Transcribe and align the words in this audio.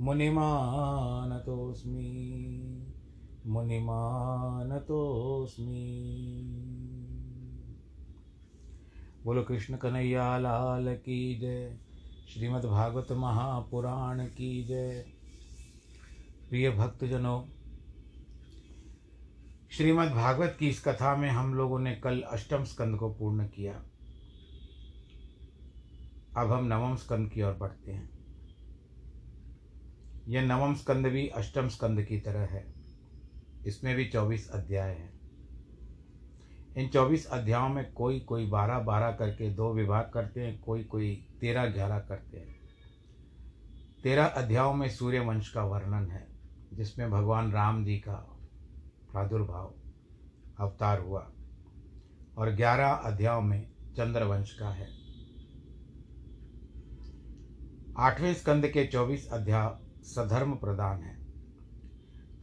मुनिमानतोऽस्मि। 0.00 2.92
मुनिमानतोऽस्मि। 3.46 6.06
बोलो 9.24 9.42
कृष्ण 9.42 9.76
कन्हैया, 9.76 10.38
लाल 10.38 10.96
की 10.96 11.38
जय। 11.38 11.78
श्रीमद् 12.28 12.64
भागवत 12.64 13.12
महापुराण 13.12 14.26
की 14.26 14.64
जय। 14.64 15.04
प्रिय 16.48 16.70
भक्तजनों 16.70 17.44
श्रीमद् 19.70 20.10
भागवत 20.10 20.56
की 20.60 20.68
इस 20.68 20.84
कथा 20.84 21.16
में 21.16 21.30
हम 21.30 21.54
लोगों 21.54 21.78
ने 21.78 21.94
कल 21.94 22.20
अष्टम 22.20 22.64
स्कंद 22.64 22.98
को 22.98 23.14
पूर्ण 23.14 23.46
किया। 23.46 23.84
अब 26.36 26.52
हम 26.52 26.64
नवम 26.64 26.96
स्कंद 26.96 27.30
की 27.30 27.42
ओर 27.42 27.52
बढ़ते 27.52 27.92
हैं। 27.92 28.19
यह 30.28 30.42
नवम 30.42 30.74
स्कंद 30.74 31.06
भी 31.06 31.28
अष्टम 31.28 31.68
स्कंद 31.68 32.02
की 32.02 32.20
तरह 32.20 32.40
है। 32.40 32.74
इसमें 33.66 33.96
भी 33.96 34.04
चौबीस 34.04 34.50
अध्याय 34.50 34.90
हैं। 34.90 35.20
इन 36.76 36.88
चौबीस 36.88 37.26
अध्यायों 37.26 37.68
में 37.68 37.92
कोई 37.92 38.20
कोई 38.20 38.46
बारह 38.46 38.78
बारह 38.78 39.12
करके 39.12 39.50
दो 39.50 39.72
विभाग 39.72 40.10
करते 40.14 40.40
हैं, 40.40 40.60
कोई 40.60 40.84
कोई 40.84 41.26
तेरह 41.40 41.66
ग्यारह 41.66 41.98
करते 41.98 42.38
हैं। 42.38 42.60
तेरह 44.02 44.24
अध्यायों 44.24 44.74
में 44.74 44.88
सूर्य 44.88 45.20
वंश 45.20 45.48
का 45.48 45.64
वर्णन 45.64 46.10
है, 46.10 46.26
जिसमें 46.72 47.10
भगवान 47.10 47.52
राम 47.52 47.84
जी 47.84 47.98
का 47.98 48.14
प्रादुर्भाव 49.12 49.74
अवतार 50.58 51.00
हुआ, 51.00 51.32
और 52.36 52.50
ग्यारह 52.50 52.88
अध्यायों 52.88 53.40
में 53.40 53.70
चंद्रवंश 53.96 54.52
का 54.52 54.68
है। 54.68 54.88
आठवें 57.98 58.34
स्कंद 58.34 58.66
के 58.66 58.86
चौबीस 58.86 59.28
अध्याय 59.32 59.89
सधर्म 60.02 60.54
प्रदान 60.54 61.02
है। 61.02 61.18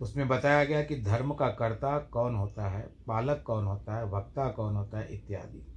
उसमें 0.02 0.28
बताया 0.28 0.64
गया 0.64 0.84
कि 0.84 1.02
धर्म 1.02 1.34
का 1.34 1.48
कर्ता 1.48 2.00
कौन 2.00 2.36
होता 2.36 2.70
है, 2.70 2.90
पालक 3.08 3.44
कौन 3.46 3.66
होता 3.66 3.96
है, 3.96 4.06
वक्ता 4.06 4.50
कौन 4.50 4.76
होता 4.76 5.00
है, 5.00 5.14
इत्यादि। 5.14 5.68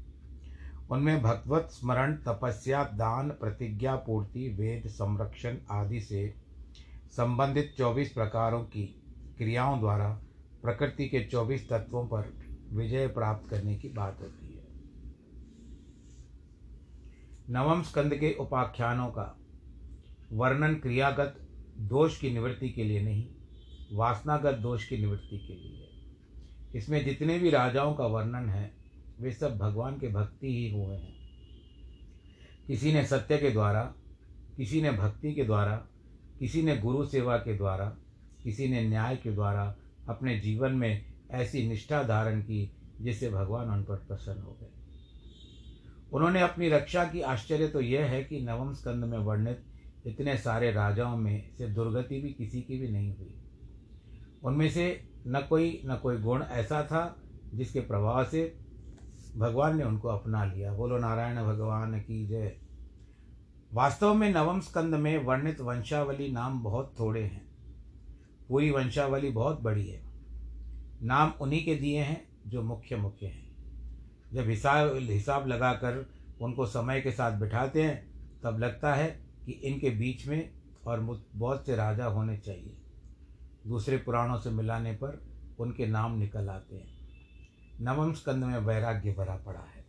उनमें 0.90 1.22
भगवत 1.22 1.68
स्मरण, 1.70 2.16
तपस्या, 2.16 2.84
दान, 2.84 3.30
प्रतिज्ञा, 3.30 3.96
पूर्ति, 3.96 4.48
वेद, 4.48 4.86
संरक्षण 4.86 5.56
आदि 5.70 6.00
से 6.00 6.34
संबंधित 7.16 7.74
चौबीस 7.78 8.12
प्रकारों 8.12 8.64
की 8.64 9.02
क्रियाओं 9.38 9.80
द्वारा 9.80 10.20
प्रकृति 10.62 11.08
के 11.08 11.24
चौबीस 11.24 11.68
तत्वों 11.68 12.06
पर 12.06 12.32
विजय 12.72 13.06
प्राप्त 13.06 13.50
करने 13.50 13.76
की 13.76 13.88
बात 13.88 14.18
होती 14.20 14.54
है। 14.54 14.60
नवम 17.50 17.82
स्कंद 17.82 18.14
के 18.14 18.36
उपाख्यानों 18.40 19.08
का 19.08 19.36
वर्णन 20.32 20.74
क्रियागत 20.74 21.46
दोष 21.80 22.20
की 22.20 22.30
निवृत्ति 22.30 22.68
के 22.68 22.84
लिए 22.84 23.02
नहीं, 23.02 23.26
वासनागत 23.92 24.54
दोष 24.54 24.88
की 24.88 24.98
निवृत्ति 24.98 25.38
के 25.38 25.54
लिए। 25.54 25.72
है 25.72 25.90
इसमें 26.74 27.04
जितने 27.04 27.38
भी 27.38 27.50
राजाओं 27.50 27.94
का 27.94 28.06
वर्णन 28.06 28.48
है, 28.48 28.74
वे 29.20 29.32
सब 29.32 29.58
भगवान 29.58 29.98
के 29.98 30.08
भक्ति 30.08 30.46
ही 30.46 30.70
हुए 30.70 30.96
हैं। 30.96 31.14
किसी 32.66 32.92
ने 32.92 33.04
सत्य 33.04 33.38
के 33.38 33.50
द्वारा, 33.50 33.94
किसी 34.56 34.82
ने 34.82 34.90
भक्ति 34.90 35.32
के 35.32 35.44
द्वारा, 35.44 35.86
किसी 36.38 36.62
ने 36.62 36.76
गुरु 36.76 37.06
सेवा 37.06 37.36
के 37.36 37.56
द्वारा, 37.56 37.96
किसी 38.44 38.68
ने 38.68 38.88
न्याय 38.88 39.16
के 39.16 39.32
द्वारा 39.32 39.76
अपने 40.08 40.40
जीवन 40.40 40.72
में 40.72 41.04
ऐसी 41.30 41.68
निष्ठा 41.68 42.02
धारण 42.02 42.40
की 42.40 42.72
जिससे 43.00 43.30
भगवान 43.30 43.70
उन 43.70 43.82
पर 43.82 43.96
प्रसन्न 43.96 44.42
हो 44.42 44.58
गए। 44.60 44.70
उन्होंने 46.12 46.40
अपनी 46.40 46.68
रक्षा 46.68 47.04
की। 47.04 47.20
आश्चर्य 47.20 47.68
तो 47.68 47.80
यह 47.80 48.04
है 48.04 48.24
कि 48.24 48.40
नवम 48.40 48.74
स्कंद 48.74 49.04
में 49.04 49.18
वर्णित 49.18 49.64
इतने 50.06 50.37
सारे 50.37 50.73
राजाओं 50.73 51.17
में 51.17 51.56
से 51.58 51.69
दुर्गति 51.69 52.20
भी 52.20 52.31
किसी 52.31 52.61
की 52.61 52.79
भी 52.79 52.88
नहीं 52.88 53.17
हुई। 53.17 53.35
उनमें 54.44 54.70
से 54.70 55.08
न 55.26 55.47
कोई 55.49 55.82
न 55.87 55.97
कोई 55.97 56.19
गुण 56.19 56.43
ऐसा 56.43 56.82
था 56.82 57.23
जिसके 57.55 57.81
प्रभाव 57.81 58.25
से 58.25 58.58
भगवान 59.37 59.79
ने 59.79 59.85
उनको 59.85 60.08
अपना 60.08 60.44
लिया। 60.44 60.73
बोलो, 60.73 60.99
नारायण 60.99 61.37
भगवान 61.37 62.00
की 62.00 62.26
जय। 62.26 62.56
वास्तव 63.75 64.14
में 64.14 64.31
नवम 64.31 64.61
स्कंद 64.61 64.94
में 64.94 65.25
वर्णित 65.25 65.61
वंशावली 65.61 66.32
नाम 66.32 66.62
बहुत 66.62 66.94
थोड़े 67.00 67.23
हैं। 67.23 67.50
पूरी 68.49 68.70
वंशावली 68.70 69.31
बहुत 69.31 69.61
बड़ी 69.61 69.88
है। 69.88 70.02
नाम 71.02 71.32
उन्हीं 71.41 71.64
के 71.64 71.75
दिए 71.75 72.00
हैं 72.00 72.29
जो 72.47 72.62
मुख्य 72.62 72.97
मुख्य 72.97 73.26
हैं। 73.26 73.56
जब 74.32 74.49
हिसाब 74.49 74.97
हिसाब 74.97 75.47
लगाकर 75.47 76.11
उनको 76.41 76.67
समय 76.67 77.00
के 77.00 77.12
साथ 77.12 77.32
बिठाते 77.32 77.82
हैं, 77.82 78.11
तब 78.43 78.58
लगता 78.58 78.94
है 78.94 79.29
कि 79.50 79.56
इनके 79.56 79.91
बीच 79.91 80.26
में 80.26 80.50
और 80.87 81.23
बहुत 81.35 81.67
से 81.67 81.76
राजा 81.76 82.05
होने 82.05 82.37
चाहिए। 82.37 82.76
दूसरे 83.67 83.97
पुराणों 83.97 84.38
से 84.38 84.50
मिलाने 84.50 84.93
पर 84.93 85.26
उनके 85.58 85.87
नाम 85.87 86.19
निकल 86.19 86.49
आते 86.49 86.76
हैं। 86.76 86.99
नवम 87.81 88.12
स्कंद 88.12 88.44
में 88.44 88.58
वैराग्य 88.58 89.12
भरा 89.12 89.37
पड़ा 89.37 89.61
है। 89.61 89.85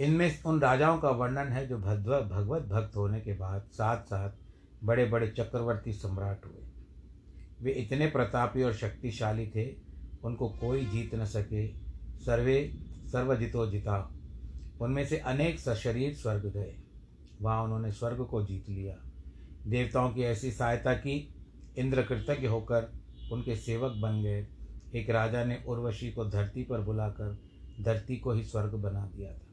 इनमें 0.00 0.42
उन 0.42 0.60
राजाओं 0.60 0.98
का 0.98 1.10
वर्णन 1.10 1.48
है 1.48 1.66
जो 1.66 1.78
भद्व, 1.78 2.20
भगवत 2.20 2.62
भक्त 2.62 2.96
होने 2.96 3.20
के 3.20 3.32
बाद 3.32 3.62
साथ 3.62 4.02
साथ 4.02 4.30
बड़े 4.84 5.04
बड़े 5.04 5.28
चक्रवर्ती 5.28 5.92
सम्राट 5.92 6.44
हुए। 6.44 6.66
वे 7.62 7.72
इतने 7.72 8.06
प्रतापी 8.06 8.62
और 8.62 8.72
शक्तिशाली 8.72 9.46
थे, 9.56 9.76
उनको 10.24 10.48
कोई 10.48 10.86
जीत 10.86 11.14
न 11.14 11.24
सके। 11.24 11.68
सर्वे, 12.18 12.72
सर्वजितो 13.06 13.66
जिता। 13.66 14.14
उनमें 14.80 15.06
से 15.06 15.18
अनेक 15.18 15.60
सशरीर 15.60 16.14
स्वर्ग 16.14 16.46
गए। 16.46 16.76
वहाँ 17.42 17.64
उन्होंने 17.64 17.92
स्वर्ग 17.92 18.26
को 18.26 18.42
जीत 18.46 18.68
लिया। 18.68 18.94
देवताओं 19.66 20.10
की 20.10 20.22
ऐसी 20.22 20.52
सहायता 20.52 20.94
की 20.94 21.34
इंद्र 21.78 22.02
कृतज्ञ 22.02 22.46
होकर 22.46 22.92
उनके 23.32 23.56
सेवक 23.56 23.92
बन 23.92 24.22
गए। 24.22 24.48
एक 24.94 25.10
राजा 25.10 25.44
ने 25.44 25.64
उर्वशी 25.66 26.10
को 26.10 26.24
धरती 26.24 26.62
पर 26.62 26.80
बुलाकर 26.80 27.38
धरती 27.80 28.16
को 28.16 28.32
ही 28.32 28.44
स्वर्ग 28.44 28.74
बना 28.74 29.06
दिया 29.06 29.32
था। 29.32 29.46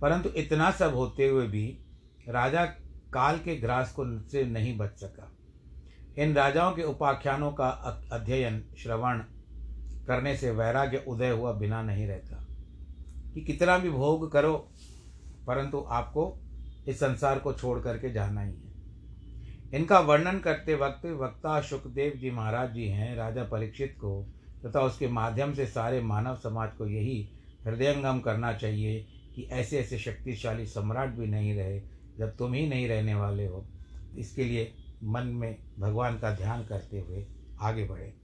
परंतु 0.00 0.28
इतना 0.28 0.70
सब 0.70 0.94
होते 0.94 1.28
हुए 1.28 1.46
भी 1.46 1.78
राजा 2.28 2.64
काल 3.12 3.38
के 3.38 3.56
ग्रास 3.56 3.92
को 3.92 4.20
से 4.28 4.44
नहीं 4.44 4.78
बच 4.78 4.90
सका। 4.90 5.32
इन 6.18 6.34
राजाओं 6.34 6.72
के 6.72 6.82
उपाख्यानों 6.82 7.52
का 7.52 7.68
अध्ययन, 8.12 8.64
श्रवण 8.78 9.18
करने 10.06 10.36
से 10.36 10.50
वैराग्य 10.50 11.04
उदय 11.08 11.30
हुआ 11.30 11.52
बिना 11.52 11.82
नहीं 11.82 12.06
रहता। 12.06 12.46
कि 13.34 13.40
कितना 13.40 13.78
भी 13.78 13.90
भोग 13.90 14.32
करो, 14.32 14.68
परंतु 15.46 15.86
आपको 15.88 16.40
इस 16.88 16.96
संसार 16.96 17.38
को 17.38 17.52
छोड़ 17.52 17.80
करके 17.80 18.12
जाना 18.12 18.40
ही 18.40 18.52
है। 18.52 18.74
इनका 19.74 20.00
वर्णन 20.00 20.38
करते 20.38 20.74
वक्त 20.74 21.06
वक्ता 21.06 21.60
सुखदेव 21.60 22.12
जी 22.16 22.30
महाराज 22.30 22.74
जी 22.74 22.88
हैं, 22.88 23.16
राजा 23.16 23.44
परीक्षित 23.44 23.94
को, 23.98 24.28
तथा 24.66 24.80
उसके 24.80 25.08
माध्यम 25.08 25.54
से 25.54 25.66
सारे 25.66 26.00
मानव 26.00 26.36
समाज 26.36 26.72
को 26.72 26.86
यही 26.86 27.30
हृदयंगम 27.66 28.20
करना 28.20 28.52
चाहिए 28.52 29.06
कि 29.34 29.42
ऐसे 29.42 29.78
ऐसे 29.78 29.98
शक्तिशाली 29.98 30.66
सम्राट 30.66 31.08
भी 31.08 31.26
नहीं 31.26 31.54
रहे, 31.54 31.80
जब 32.18 32.36
तुम 32.36 32.54
ही 32.54 32.68
नहीं 32.68 32.88
रहने 32.88 33.14
वाले 33.14 33.46
हो। 33.46 33.66
इसके 34.18 34.44
लिए 34.44 34.74
मन 35.04 35.26
में 35.26 35.58
भगवान 35.78 36.18
का 36.18 36.30
ध्यान 36.30 36.64
करते 36.64 37.00
हुए 37.00 37.26
आगे 37.60 37.84
बढ़े। 37.84 38.14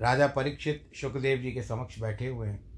राजा 0.00 0.26
परीक्षित 0.26 0.90
सुखदेव 1.00 1.38
जी 1.38 1.52
के 1.52 1.62
समक्ष 1.62 2.00
बैठे 2.00 2.26
हुए 2.26 2.48
हैं। 2.48 2.73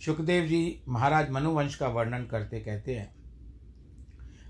सुखदेव 0.00 0.46
जी 0.46 0.82
महाराज 0.88 1.30
मनुवंश 1.30 1.74
का 1.76 1.88
वर्णन 1.88 2.24
करते 2.24 2.60
कहते 2.60 2.94
हैं, 2.94 3.14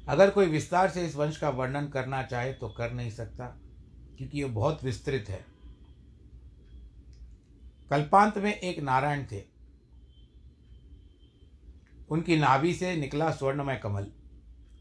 अगर 0.09 0.31
कोई 0.31 0.47
विस्तार 0.47 0.91
से 0.91 1.07
इस 1.07 1.17
वंश 1.17 1.37
का 1.37 1.49
वर्णन 1.49 1.89
करना 1.89 2.23
चाहे 2.23 2.53
तो 2.53 2.69
कर 2.69 2.93
नहीं 2.93 3.11
सकता, 3.11 3.47
क्योंकि 4.19 4.39
ये 4.39 4.45
बहुत 4.45 4.85
विस्तृत 4.85 5.29
है। 5.29 5.45
कल्पांत 7.91 8.39
में 8.39 8.53
एक 8.53 8.79
नारायण 8.79 9.25
थे। 9.33 9.43
उनकी 12.11 12.37
नाभि 12.37 12.75
से 12.75 12.95
निकला 12.97 13.31
स्वर्णमय 13.31 13.77
कमल। 13.77 14.07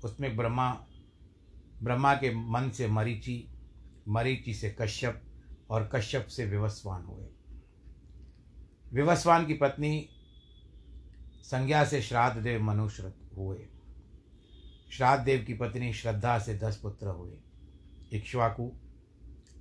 उसमें 0.04 0.36
ब्रह्मा 0.38 0.72
ब्रह्मा 1.84 2.14
के 2.14 2.34
मन 2.36 2.70
से 2.70 2.88
मरीचि 2.88 3.48
मरीचि 4.08 4.54
से 4.54 4.76
कश्यप 4.82 5.22
और 5.70 5.90
कश्यप 5.94 6.28
से 6.28 6.46
विवस्वान 6.46 7.04
हुए। 7.04 7.28
विवस्वान 8.94 9.46
की 9.46 9.54
पत्नी 9.54 10.10
संज्ञा 11.44 11.84
से 11.86 12.02
श्राद्ध 12.02 12.42
देव 12.42 12.62
मनुष्य 12.62 13.14
हुए। 13.38 13.68
श्राद्ध 14.92 15.24
देव 15.26 15.44
की 15.48 15.54
पत्नी 15.54 15.94
श्रद्धा 15.94 16.40
से 16.40 16.58
दस 16.58 16.78
पुत्र 16.78 17.08
हुए। 17.08 17.34
इक्ष्वाकु, 18.14 18.72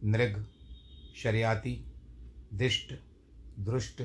नृग, 0.04 0.46
शरियाती, 1.16 1.84
दिष्ट, 2.54 2.92
दृष्ट, 3.58 4.02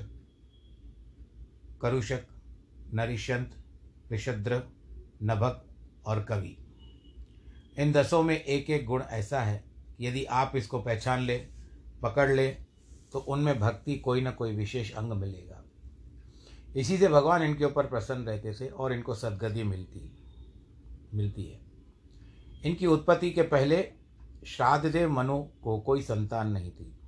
करुषक, 1.82 2.28
नरिशंत 2.94 3.56
ऋषद्र 4.14 4.62
नभक 5.24 5.66
और 6.06 6.24
कवि। 6.24 6.58
इन 7.78 7.92
दसों 7.92 8.24
में 8.24 8.44
एक 8.44 8.70
एक 8.70 8.86
गुण 8.86 9.02
ऐसा 9.02 9.42
है 9.42 9.64
यदि 10.02 10.24
आप 10.24 10.52
इसको 10.56 10.82
पहचान 10.82 11.22
ले, 11.22 11.38
पकड़ 12.02 12.32
ले 12.32 12.48
तो 13.12 13.20
उनमें 13.20 13.60
भक्ति 13.60 13.96
कोई 13.96 14.22
ना 14.22 14.32
कोई 14.32 14.56
विशेष 14.56 14.92
अंग 14.92 15.14
मिलेगा। 15.14 15.57
इसी 16.78 16.98
से 16.98 17.08
भगवान 17.08 17.44
इनके 17.44 17.66
ऊपर 17.66 17.86
प्रसन्न 17.86 18.26
रहते 18.26 18.54
थे 18.54 18.68
और 18.68 18.94
इनको 18.94 19.14
सदगति 19.16 19.64
मिलती 19.64 20.12
मिलती 21.14 21.44
है। 21.44 21.60
इनकी 22.66 22.86
उत्पत्ति 22.86 23.32
के 23.32 23.42
पहले 23.42 23.92
श्राद्धदेव 24.48 25.12
मनु 25.12 25.44
को 25.64 25.80
कोई 25.80 26.02
संतान 26.02 26.52
नहीं 26.52 26.72
थी। 26.72 27.00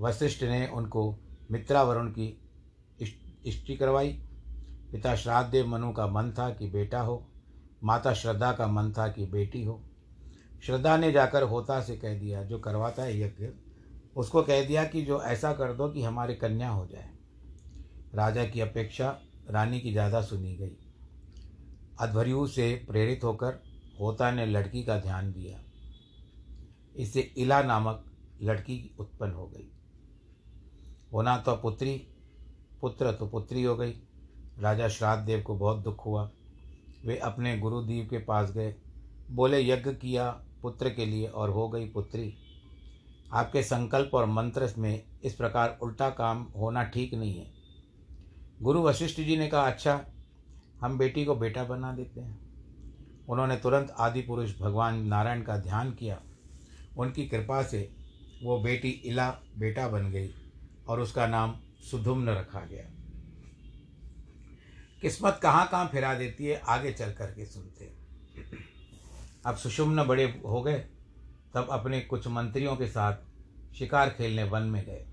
वशिष्ठ 0.00 0.42
ने 0.42 0.66
उनको 0.68 1.18
मित्रावरुण 1.50 2.08
की 2.08 2.40
इष्टि 3.46 3.76
करवाई। 3.76 4.12
पिता 4.92 5.14
श्राद्धदेव 5.16 5.66
मनु 5.66 5.92
का 5.92 6.06
मन 6.06 6.32
था 6.38 6.50
कि 6.50 6.70
बेटा 6.70 7.00
हो, 7.00 7.30
माता 7.84 8.12
श्रद्धा 8.14 8.52
का 8.52 8.66
मन 8.66 8.92
था 8.92 9.08
कि 9.08 9.26
बेटी 9.26 9.64
हो। 9.64 9.82
श्रद्धा 10.62 10.96
ने 10.96 11.12
जाकर 11.12 11.42
होता 11.42 11.80
से 11.80 11.96
कह 11.96 12.18
दिया, 12.18 12.42
जो 12.42 12.58
करवाता 12.58 13.02
है 13.02 13.20
यज्ञ, 13.20 13.48
उसको 14.16 14.42
कह 14.42 14.66
दिया 14.66 14.84
कि 14.84 15.02
जो 15.02 15.22
ऐसा 15.22 15.52
कर 15.52 15.72
दो 15.72 15.88
कि 15.88 16.02
हमारी 16.02 16.34
कन्या 16.34 16.70
हो 16.70 16.86
जाए। 16.86 17.17
राजा 18.14 18.44
की 18.44 18.60
अपेक्षा 18.60 19.08
रानी 19.50 19.80
की 19.80 19.92
ज़्यादा 19.92 20.20
सुनी 20.22 20.56
गई। 20.56 20.76
अध्वर्यु 22.00 22.46
से 22.46 22.72
प्रेरित 22.88 23.24
होकर 23.24 23.60
होता 24.00 24.30
ने 24.30 24.46
लड़की 24.46 24.82
का 24.82 24.98
ध्यान 24.98 25.32
दिया। 25.32 25.58
इससे 26.96 27.20
इला 27.36 27.62
नामक 27.62 28.04
लड़की 28.42 28.78
उत्पन्न 28.98 29.32
हो 29.32 29.46
गई। 29.46 29.68
होना 31.12 31.36
तो 31.38 31.54
पुत्री, 31.56 31.96
पुत्र 32.80 33.12
तो 33.12 33.26
पुत्री 33.26 33.62
हो 33.62 33.76
गई। 33.76 33.94
राजा 34.60 34.88
श्राद्ध 34.88 35.24
देव 35.26 35.42
को 35.42 35.56
बहुत 35.56 35.82
दुख 35.84 36.06
हुआ। 36.06 36.30
वे 37.04 37.16
अपने 37.16 37.56
गुरुदेव 37.58 38.06
के 38.06 38.18
पास 38.18 38.50
गए। 38.50 38.74
बोले, 39.30 39.60
यज्ञ 39.60 39.90
किया 39.92 40.30
पुत्र 40.62 40.90
के 40.90 41.06
लिए 41.06 41.26
और 41.26 41.50
हो 41.50 41.68
गई 41.68 41.86
पुत्री। 41.88 42.34
आपके 43.32 43.62
संकल्प 43.62 44.14
और 44.14 44.26
मंत्र 44.26 44.72
में 44.78 45.02
इस 45.22 45.34
प्रकार 45.34 45.78
उल्टा 45.82 46.10
काम 46.10 46.42
होना 46.56 46.82
ठीक 46.84 47.14
नहीं 47.14 47.38
है। 47.38 47.57
गुरु 48.62 48.82
वशिष्ठ 48.82 49.20
जी 49.20 49.36
ने 49.36 49.46
कहा 49.48 49.62
अच्छा 49.62 50.00
हम 50.80 50.98
बेटी 50.98 51.24
को 51.24 51.34
बेटा 51.34 51.64
बना 51.64 51.92
देते 51.92 52.20
हैं। 52.20 52.38
उन्होंने 53.28 53.56
तुरंत 53.56 53.94
आदि 53.98 54.22
पुरुष 54.22 54.58
भगवान 54.60 54.98
नारायण 55.06 55.42
का 55.42 55.56
ध्यान 55.58 55.90
किया। 55.92 56.20
उनकी 56.96 57.26
कृपा 57.26 57.62
से 57.62 57.88
वो 58.42 58.58
बेटी 58.60 58.88
इला 58.88 59.28
बेटा 59.58 59.88
बन 59.88 60.10
गई 60.10 60.30
और 60.88 61.00
उसका 61.00 61.26
नाम 61.26 61.54
सुधुम्न 61.90 62.28
रखा 62.28 62.60
गया। 62.60 62.84
किस्मत 65.02 65.38
कहाँ 65.42 65.66
कहाँ 65.66 65.88
फिरा 65.88 66.14
देती 66.14 66.46
है, 66.46 66.60
आगे 66.60 66.92
चल 66.92 67.12
कर 67.12 67.26
के 67.26 67.46
सुनते 67.46 67.92
अब 69.46 69.56
सुषुम्न 69.56 70.04
बड़े 70.04 70.24
हो 70.46 70.62
गए, 70.62 70.78
तब 71.54 71.68
अपने 71.70 72.00
कुछ 72.00 72.26
मंत्रियों 72.28 72.76
के 72.76 72.86
साथ 72.86 73.74
शिकार 73.74 74.08
खेलने 74.08 74.44
वन 74.44 74.62
में 74.62 74.84
गए। 74.86 75.04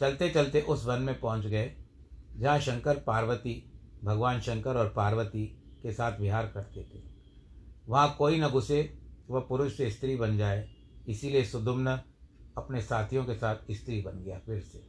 चलते 0.00 0.28
चलते 0.30 0.60
उस 0.60 0.84
वन 0.86 1.02
में 1.02 1.18
पहुँच 1.20 1.46
गए 1.46 1.72
जहाँ 2.36 2.58
शंकर 2.58 2.98
पार्वती, 2.98 3.72
भगवान 4.04 4.40
शंकर 4.40 4.76
और 4.76 4.88
पार्वती 4.88 5.46
के 5.82 5.92
साथ 5.92 6.20
विहार 6.20 6.46
करते 6.46 6.82
थे। 6.82 7.02
वहाँ 7.88 8.14
कोई 8.18 8.40
न 8.40 8.48
घुसे, 8.48 8.98
वह 9.30 9.40
पुरुष 9.40 9.76
से 9.76 9.90
स्त्री 9.90 10.16
बन 10.16 10.36
जाए, 10.36 10.74
इसीलिए 11.08 11.44
सुदुम्न 11.44 12.00
अपने 12.56 12.82
साथियों 12.82 13.24
के 13.24 13.34
साथ 13.34 13.56
स्त्री 13.70 14.02
बन 14.02 14.12
गया 14.12 14.38
फिर 14.38 14.60
से। 14.60 14.88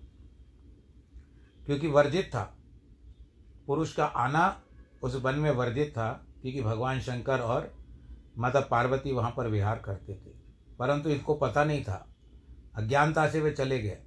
क्योंकि 1.66 1.88
वर्जित 1.88 2.26
था। 2.26 2.58
पुरुष 3.68 3.94
का 3.94 4.06
आना 4.06 4.62
उस 5.04 5.16
वन 5.16 5.36
में 5.36 5.52
वर्जित 5.52 5.90
था, 5.92 6.28
क्योंकि 6.42 6.62
भगवान 6.62 7.00
शंकर 7.00 7.40
और 7.40 7.74
माता 8.38 8.60
पार्वती 8.60 9.12
वहाँ 9.12 9.34
पर 9.38 9.48
विहार 9.48 9.80
करते 9.80 10.14
थे। 10.14 10.32
परंतु 10.80 11.10
इनको 11.10 11.34
पता 11.34 11.64
नहीं 11.64 11.84
था। 11.84 12.16
अज्ञानता 12.76 13.30
से 13.30 13.42
वे 13.42 13.52
चले 13.52 13.80
गए। 13.82 13.98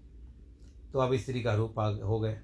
तो 0.92 0.98
अब 0.98 1.16
स्त्री 1.16 1.42
का 1.42 1.54
रूप 1.54 2.00
हो 2.04 2.20
गए। 2.20 2.40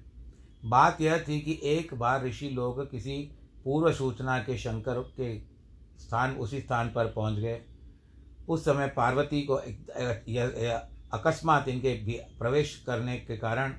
बात 0.63 1.01
यह 1.01 1.17
थी 1.19 1.39
कि 1.41 1.59
एक 1.63 1.93
बार 1.93 2.23
ऋषि 2.25 2.49
लोग 2.49 2.89
किसी 2.91 3.17
पूर्व 3.63 3.91
सूचना 3.93 4.37
के 4.39 4.57
शंकर 4.57 4.99
के 5.17 5.37
स्थान, 5.99 6.31
उसी 6.31 6.59
स्थान 6.59 6.89
पर 6.89 7.07
पहुँच 7.07 7.39
गए। 7.39 7.61
उस 8.49 8.63
समय 8.65 8.87
पार्वती 8.87 9.41
को 9.41 9.55
अकस्मात 11.13 11.67
इनके 11.67 11.93
प्रवेश 12.39 12.75
करने 12.87 13.17
के 13.17 13.37
कारण 13.37 13.73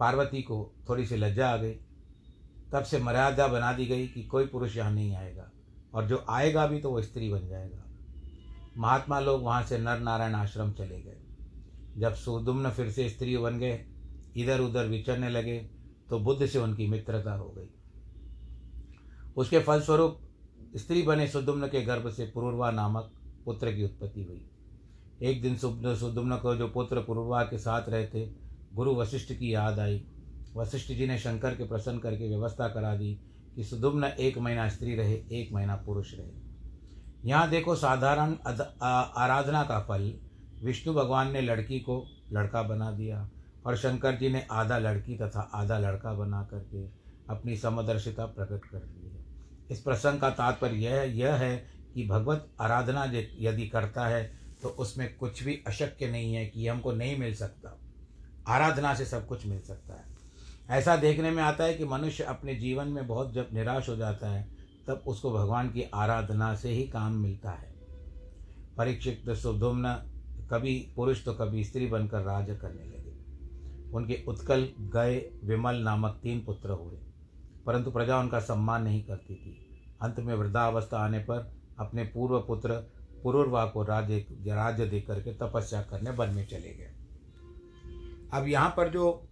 पार्वती 0.00 0.42
को 0.42 0.58
थोड़ी 0.88 1.06
सी 1.06 1.16
लज्जा 1.16 1.48
आ 1.48 1.56
गई। 1.56 1.74
तब 2.72 2.82
से 2.82 2.98
मर्यादा 2.98 3.46
बना 3.48 3.72
दी 3.72 3.86
गई 3.86 4.06
कि 4.08 4.22
कोई 4.22 4.46
पुरुष 4.46 4.76
यहाँ 4.76 4.92
नहीं 4.92 5.14
आएगा 5.16 5.50
और 5.94 6.06
जो 6.06 6.24
आएगा 6.28 6.66
भी 6.66 6.80
तो 6.80 6.90
वो 6.90 7.02
स्त्री 7.02 7.28
बन 7.28 7.46
जाएगा। 7.48 7.82
महात्मा 8.78 9.20
लोग 9.20 9.42
वहाँ 9.42 9.62
से 9.62 9.78
नर 9.78 10.00
नारायण 10.00 10.34
आश्रम 10.34 10.72
चले 10.72 11.00
गए। 11.00 11.16
जब 11.98 12.14
सुदुम्न 12.14 12.70
फिर 12.70 12.90
से 12.90 13.08
स्त्री 13.08 13.36
बन 13.36 13.58
गए 13.58 13.84
इधर 14.36 14.60
उधर 14.60 14.86
विचरने 14.86 15.28
लगे 15.30 15.58
तो 16.10 16.18
बुद्ध 16.18 16.46
से 16.46 16.58
उनकी 16.58 16.86
मित्रता 16.86 17.34
हो 17.34 17.48
गई। 17.48 17.68
उसके 19.36 19.58
फलस्वरूप 19.58 20.18
स्त्री 20.76 21.02
बने 21.02 21.26
सुदुम्न 21.26 21.66
के 21.66 21.82
गर्भ 21.82 22.08
से 22.10 22.26
पुरुर्वा 22.26 22.70
नामक 22.70 23.12
पुत्र 23.44 23.72
की 23.72 23.84
उत्पत्ति 23.84 24.22
हुई। 24.22 24.46
एक 25.22 25.42
दिन 25.42 25.56
सुदुम्न 25.56 26.36
को 26.36 26.54
जो 26.56 26.68
पुत्र 26.68 27.00
पुरुर्वा 27.00 27.42
के 27.42 27.58
साथ 27.58 27.88
रहे 27.88 28.06
थे 28.06 28.26
गुरु 28.74 28.94
वशिष्ठ 28.94 29.32
की 29.32 29.52
याद 29.54 29.78
आई। 29.78 30.04
वशिष्ठ 30.56 30.92
जी 30.92 31.06
ने 31.06 31.18
शंकर 31.18 31.54
के 31.54 31.64
प्रसन्न 31.64 31.98
करके 31.98 32.28
व्यवस्था 32.28 32.68
करा 32.68 32.94
दी 32.96 33.12
कि 33.56 33.64
सुदुम्न 33.64 34.04
एक 34.04 34.38
महीना 34.38 34.68
स्त्री 34.68 34.94
रहे, 34.94 35.14
एक 35.14 35.52
महीना 35.52 35.76
पुरुष 35.76 36.12
रहे। 36.14 36.30
यहाँ 37.24 37.48
देखो 37.50 37.74
साधारण 37.74 38.34
आराधना 38.82 39.62
का 39.64 39.78
फल, 39.80 40.12
विष्णु 40.62 40.94
भगवान 40.94 41.32
ने 41.32 41.40
लड़की 41.40 41.78
को 41.80 42.04
लड़का 42.32 42.62
बना 42.62 42.90
दिया। 42.90 43.28
और 43.66 43.76
शंकर 43.76 44.16
जी 44.16 44.28
ने 44.28 44.46
आधा 44.50 44.78
लड़की 44.78 45.16
तथा 45.16 45.40
आधा 45.54 45.78
लड़का 45.78 46.12
बना 46.12 46.42
करके 46.42 46.84
अपनी 47.30 47.56
समदर्शिता 47.56 48.26
प्रकट 48.26 48.64
कर 48.64 48.78
दी 48.78 49.08
है। 49.08 49.24
इस 49.70 49.80
प्रसंग 49.80 50.20
का 50.20 50.30
तात्पर्य 50.30 50.76
यह 50.76 51.02
यह 51.16 51.34
है 51.34 51.56
कि 51.94 52.06
भगवत 52.06 52.48
आराधना 52.60 53.04
यदि 53.40 53.68
करता 53.68 54.06
है 54.06 54.24
तो 54.62 54.68
उसमें 54.68 55.16
कुछ 55.16 55.42
भी 55.42 55.62
अशक्य 55.66 56.10
नहीं 56.10 56.34
है 56.34 56.46
कि 56.46 56.66
हमको 56.68 56.92
नहीं 56.92 57.18
मिल 57.18 57.34
सकता। 57.34 57.78
आराधना 58.48 58.94
से 58.94 59.04
सब 59.04 59.26
कुछ 59.26 59.46
मिल 59.46 59.60
सकता 59.60 59.94
है। 59.94 60.14
ऐसा 60.70 60.96
देखने 60.96 61.30
में 61.30 61.42
आता 61.42 61.64
है 61.64 61.74
कि 61.74 61.84
मनुष्य 61.84 62.24
अपने 62.24 62.54
जीवन 62.54 62.88
में 62.88 63.06
बहुत 63.06 63.32
जब 63.32 63.48
निराश 63.52 63.88
हो 63.88 63.96
जाता 63.96 64.28
है, 64.28 64.48
तब 64.88 65.02
उसको 65.06 65.32
भगवान 65.32 65.68
की 65.68 65.82
आराधना 65.94 66.54
से 66.54 66.68
ही 66.68 66.82
काम 66.82 67.12
मिलता 67.12 67.50
है। 67.50 67.74
परीक्षित 68.78 69.30
सुधुम्न 69.30 69.94
कभी 70.50 70.74
पुरुष 70.96 71.24
तो 71.24 71.34
कभी 71.34 71.64
स्त्री 71.64 71.86
बनकर 71.86 72.20
राज 72.20 72.46
करने 72.60 72.84
लगे। 72.84 73.05
उनके 73.92 74.22
उत्कल 74.28 74.68
गए 74.94 75.18
विमल 75.44 75.76
नामक 75.76 76.18
तीन 76.22 76.40
पुत्र 76.40 76.70
हुए, 76.72 76.96
परंतु 77.66 77.90
प्रजा 77.90 78.18
उनका 78.20 78.40
सम्मान 78.40 78.82
नहीं 78.82 79.02
करती 79.04 79.34
थी। 79.34 79.58
अंत 80.02 80.18
में 80.20 80.34
वृद्धावस्था 80.34 80.98
आने 80.98 81.18
पर 81.20 81.50
अपने 81.78 82.04
पूर्व 82.04 82.38
पुत्र 82.40 82.74
पुरुर्वा 83.22 83.64
को 83.66 83.82
राज्य 83.84 84.24
राज्य 84.46 84.86
दे 84.86 85.00
करके 85.00 85.32
तपस्या 85.36 85.80
करने 85.82 86.10
वन 86.10 86.30
में 86.30 86.46
चले 86.46 86.74
गए। 86.74 86.92
अब 88.32 88.48
यहाँ 88.48 88.72
पर 88.76 88.88
जो 88.88 89.28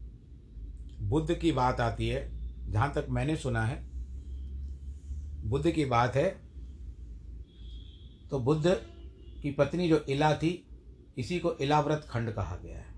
बुद्ध 1.03 1.35
की 1.35 1.53
बात 1.53 1.81
आती 1.81 2.09
है, 2.09 2.71
जहाँ 2.71 2.93
तक 2.95 3.07
मैंने 3.11 3.37
सुना 3.37 3.65
है, 3.65 3.83
बुद्ध 5.45 5.71
की 5.71 5.85
बात 5.85 6.15
है 6.17 6.29
तो 8.31 8.39
बुद्ध 8.41 8.77
की 9.43 9.51
पत्नी 9.51 9.89
जो 9.89 9.99
इला 10.09 10.35
थी, 10.35 10.51
इसी 11.19 11.39
को 11.39 11.53
इलाव्रत 11.55 12.07
खंड 12.09 12.31
कहा 12.31 12.57
गया 12.57 12.79
है। 12.79 12.94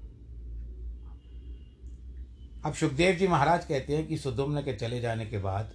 अब 2.66 2.75
सुखदेव 2.75 3.16
जी 3.16 3.26
महाराज 3.28 3.64
कहते 3.64 3.96
हैं 3.96 4.06
कि 4.06 4.16
सुदुम्न 4.16 4.62
के 4.62 4.75
चले 4.75 5.00
जाने 5.00 5.26
के 5.26 5.38
बाद 5.38 5.75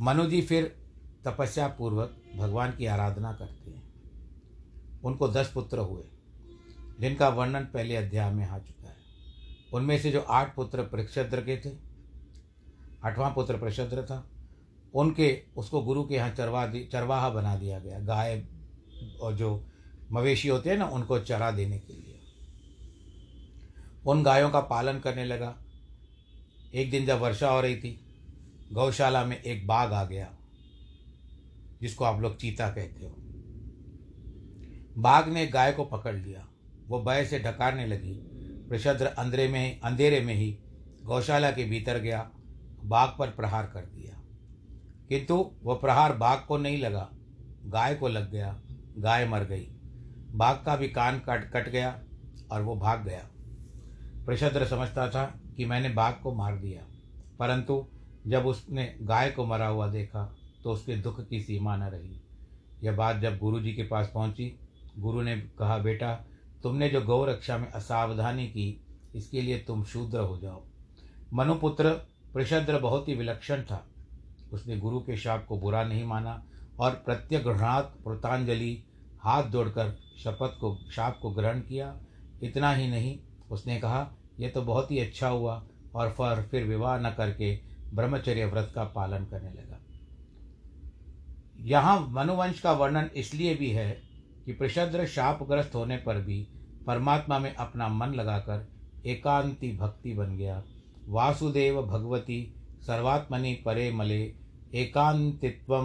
मनु 0.00 0.26
जी 0.26 0.42
फिर 0.42 0.76
तपस्या 1.24 1.68
पूर्वक 1.68 2.16
भगवान 2.36 2.72
की 2.72 2.86
आराधना 2.86 3.32
करते 3.32 3.70
हैं। 3.70 3.82
उनको 5.04 5.28
दस 5.28 5.50
पुत्र 5.54 5.78
हुए, 5.78 6.02
जिनका 7.00 7.28
वर्णन 7.28 7.60
पहले 7.60 7.96
अध्याय 7.96 8.30
में 8.30 8.48
आ 8.48 8.58
चुका 8.58 8.88
है। 8.88 8.96
उनमें 9.72 9.98
से 9.98 10.12
जो 10.12 10.20
आठ 10.20 10.54
पुत्र 10.54 10.82
प्रक्षद्र 10.82 11.40
के 11.40 11.56
थे, 11.56 11.70
आठवां 13.04 13.32
पुत्र 13.32 13.58
प्रक्षद्र 13.58 14.02
था, 14.02 14.30
उनके, 14.94 15.42
उसको 15.56 15.82
गुरु 15.82 16.04
के 16.04 16.14
यहाँ 16.14 16.30
चरवा 16.30 16.66
दी, 16.66 16.84
चरवाहा 16.84 17.30
बना 17.30 17.56
दिया 17.56 17.78
गया, 17.78 18.00
गाय 18.00 18.44
और 19.20 19.34
जो 19.34 19.66
मवेशी 20.12 20.48
होते 20.48 20.70
हैं 20.70 20.76
ना, 20.76 20.86
उनको 20.86 21.18
चरा 21.18 21.50
देने 21.50 21.78
के 21.78 21.92
लिए। 21.92 22.20
उन 24.06 24.22
गायों 24.22 24.50
का 24.50 24.60
पालन 24.60 24.98
करने 24.98 25.24
लगा 25.24 25.56
एक 26.76 26.90
दिन 26.90 27.06
जब 27.06 27.18
वर्षा 27.18 27.50
हो 27.50 27.60
रही 27.60 27.76
थी, 27.76 28.06
गौशाला 28.72 29.24
में 29.24 29.42
एक 29.42 29.66
बाघ 29.66 29.92
आ 29.92 30.04
गया, 30.04 30.36
जिसको 31.80 32.04
आप 32.04 32.20
लोग 32.20 32.36
चीता 32.36 32.70
कहते 32.70 33.04
हो। 33.04 33.16
बाघ 34.98 35.28
ने 35.28 35.46
गाय 35.46 35.72
को 35.72 35.84
पकड़ 35.84 36.16
लिया। 36.16 36.48
वो 36.88 37.02
भय 37.02 37.24
से 37.24 37.40
ढकारने 37.40 37.86
लगी। 37.86 38.12
वृषद्र 38.70 39.06
अंधेरे 39.06 39.48
में 39.48 39.80
अंधेरे 39.80 40.20
में 40.20 40.34
ही 40.34 40.58
गौशाला 41.04 41.50
के 41.50 41.64
भीतर 41.64 41.98
गया, 41.98 42.30
बाघ 42.84 43.18
पर 43.18 43.30
प्रहार 43.30 43.66
कर 43.66 43.80
दिया। 43.80 44.22
किंतु 45.08 45.54
वह 45.64 45.74
प्रहार 45.74 46.12
बाघ 46.12 46.38
को 46.38 46.58
नहीं 46.58 46.78
लगा। 46.78 47.10
गाय 47.64 47.94
को 47.94 48.08
लग 48.08 48.30
गया। 48.30 48.60
गाय 48.98 49.28
मर 49.28 49.44
गई। 49.44 49.70
बाघ 50.32 50.64
का 50.64 50.76
भी 50.76 50.88
कान 50.88 51.18
कट 51.18 51.52
कट 51.52 51.68
गया 51.68 52.04
और 52.50 52.62
वो 52.62 52.76
भाग 52.76 53.04
गया। 53.04 53.30
प्रषद्र 54.26 54.66
समझता 54.66 55.08
था 55.08 55.40
कि 55.56 55.64
मैंने 55.64 55.88
बाघ 55.88 56.14
को 56.22 56.34
मार 56.34 56.56
दिया। 56.56 56.82
परंतु 57.38 57.86
जब 58.26 58.46
उसने 58.46 58.98
गाय 59.02 59.30
को 59.30 59.46
मरा 59.46 59.66
हुआ 59.66 59.88
देखा 59.88 60.36
तो 60.64 60.72
उसके 60.72 60.96
दुख 60.96 61.28
की 61.28 61.40
सीमा 61.40 61.76
न 61.76 61.82
रही। 61.82 62.20
यह 62.84 62.96
बात 62.96 63.16
जब 63.16 63.38
गुरु 63.38 63.60
जी 63.60 63.72
के 63.72 63.82
पास 63.82 64.10
पहुँची, 64.14 64.60
गुरु 64.98 65.22
ने 65.22 65.36
कहा, 65.40 65.78
बेटा, 65.78 66.24
तुमने 66.62 66.88
जो 66.88 67.00
गौ 67.00 67.24
रक्षा 67.24 67.58
में 67.58 67.70
असावधानी 67.70 68.46
की, 68.46 68.80
इसके 69.14 69.42
लिए 69.42 69.58
तुम 69.58 69.84
शूद्र 69.84 70.18
हो 70.18 70.38
जाओ। 70.38 70.64
मनुपुत्र 71.32 71.90
प्रषद्र 72.32 72.78
बहुत 72.78 73.08
ही 73.08 73.14
विलक्षण 73.14 73.62
था। 73.62 73.88
उसने 74.52 74.76
गुरु 74.76 75.00
के 75.00 75.16
शाप 75.16 75.46
को 75.46 75.58
बुरा 75.58 75.84
नहीं 75.84 76.04
माना 76.04 76.46
और 76.80 76.90
प्रत्यग्रहणात् 76.90 78.04
प्रतांजलि, 78.04 78.84
हाथ 79.20 79.42
जोड़कर 79.42 79.98
शपथ 80.18 80.60
को, 80.60 80.78
शाप 80.92 81.18
को 81.22 81.30
ग्रहण 81.30 81.60
किया। 81.60 82.00
इतना 82.42 82.72
ही 82.72 82.88
नहीं, 82.88 83.18
उसने 83.50 83.80
कहा 83.80 84.10
यह 84.40 84.50
तो 84.50 84.62
बहुत 84.62 84.90
ही 84.90 84.98
अच्छा 84.98 85.28
हुआ 85.28 85.62
और 85.94 86.10
फिर 86.10 86.42
फिर 86.42 86.64
विवाह 86.64 86.98
न 86.98 87.10
करके 87.10 87.54
ब्रह्मचर्य 87.94 88.44
व्रत 88.44 88.72
का 88.74 88.84
पालन 88.84 89.24
करने 89.24 89.50
लगा। 89.50 89.78
यहाँ 91.60 91.98
मनुवंश 92.10 92.60
का 92.60 92.72
वर्णन 92.72 93.10
इसलिए 93.16 93.54
भी 93.54 93.70
है 93.70 93.90
कि 94.46 94.52
प्रषद्र 94.52 95.06
शापग्रस्त 95.06 95.74
होने 95.74 95.96
पर 95.96 96.20
भी 96.20 96.46
परमात्मा 96.86 97.38
में 97.38 97.54
अपना 97.54 97.88
मन 97.88 98.14
लगाकर 98.14 98.66
एकांति 99.06 99.70
भक्ति 99.80 100.12
बन 100.12 100.36
गया। 100.36 100.62
वासुदेव 101.08 101.82
भगवती 101.82 102.40
सर्वात्मनि 102.86 103.54
परे 103.66 103.90
मले 103.92 104.20
एकांतित्व 104.74 105.76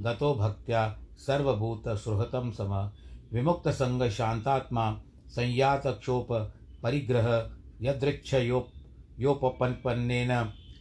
गतो 0.00 0.34
भक्त्या 0.34 0.88
सर्वभूत 1.18 1.88
सुहृतम 1.98 2.50
सम। 2.50 2.74
विमुक्त 3.32 3.68
संग 3.68 4.08
शांतात्मा 4.10 4.90
संयात 5.28 5.86
क्षोप 5.86 6.32
परिग्रह 6.82 7.26
यदृक्ष 7.82 8.34
योप 8.34 8.72
योपपन्नेन 9.18 10.28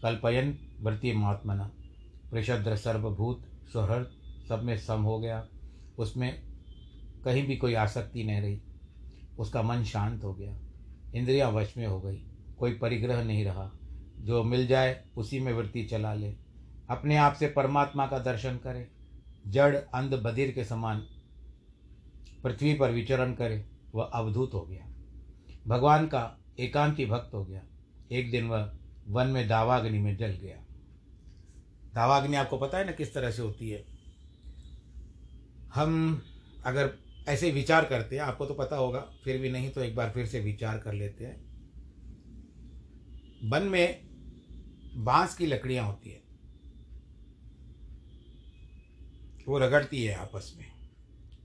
कल्पयन 0.04 0.60
वृत्ति 0.82 1.14
महात्मना 1.14 1.72
प्रषद्र 2.32 2.76
सर्वभूत 2.76 3.44
सुहृद 3.74 4.12
सब 4.50 4.64
में 4.64 4.78
सम 4.78 5.02
हो 5.02 5.20
गया। 5.20 5.48
उसमें 5.98 6.44
कहीं 7.26 7.48
भी 7.48 7.56
कोई 7.56 7.74
आसक्ति 7.74 8.24
नहीं 8.24 8.42
रही। 8.42 8.62
उसका 9.40 9.62
मन 9.62 9.84
शांत 9.84 10.24
हो 10.24 10.34
गया। 10.34 10.60
इंद्रियाँ 11.16 11.52
वश 11.52 11.78
में 11.78 11.88
हो 11.88 12.02
गई। 12.02 12.24
कोई 12.60 12.74
परिग्रह 12.74 13.24
नहीं 13.24 13.46
रहा। 13.46 13.72
जो 14.18 14.44
मिल 14.44 14.68
जाए, 14.68 15.06
उसी 15.18 15.40
में 15.40 15.54
वृत्ति 15.54 15.84
चला 15.84 16.14
ले। 16.14 16.36
अपने 16.90 17.18
आप 17.18 17.34
से 17.34 17.48
परमात्मा 17.48 18.08
का 18.08 18.20
दर्शन 18.20 18.58
करे। 18.58 18.92
जड़, 19.48 19.76
अंध, 19.76 20.14
बधिर 20.14 20.52
के 20.52 20.64
समान 20.64 21.00
पृथ्वी 22.44 22.74
पर 22.74 22.92
विचरण 22.92 23.34
करे। 23.34 23.66
वह 23.96 24.04
अवधूत 24.04 24.54
हो 24.54 24.62
गया। 24.62 24.88
भगवान 25.68 26.08
का 26.08 26.38
एकांती 26.60 27.06
भक्त 27.06 27.34
हो 27.34 27.46
गया। 27.46 27.62
एक 28.12 28.32
दिन 28.32 28.48
वह 28.48 28.78
वन 29.08 29.28
में 29.28 29.48
दावाग्नि 29.48 30.00
में 30.00 30.18
जल 30.18 30.28
गया। 30.28 30.58
दावाग्नि 31.94 32.36
आपको 32.36 32.58
पता 32.58 32.78
है 32.78 32.86
ना 32.86 32.92
किस 32.92 33.14
तरह 33.14 33.32
से 33.32 33.42
होती 33.42 33.70
है? 33.70 33.86
हम 35.74 36.22
अगर 36.66 36.94
ऐसे 37.28 37.52
विचार 37.52 37.86
करते 37.86 38.16
हैं, 38.16 38.24
आपको 38.24 38.46
तो 38.46 38.54
पता 38.54 38.76
होगा, 38.76 39.00
फिर 39.00 39.42
भी 39.42 39.50
नहीं 39.50 39.70
तो 39.70 39.82
एक 39.82 39.96
बार 39.96 40.12
फिर 40.12 40.26
से 40.26 40.40
विचार 40.40 40.78
कर 40.78 40.94
लेते 40.94 41.26
हैं। 41.26 41.50
वन 43.50 43.64
में 43.64 44.10
बाँस 44.96 45.36
की 45.36 45.46
लकड़ियाँ 45.46 45.86
होती 45.86 46.10
है। 46.10 46.22
वो 49.48 49.60
रगड़ती 49.60 50.04
है 50.04 50.16
आपस 50.16 50.54
में, 50.58 50.66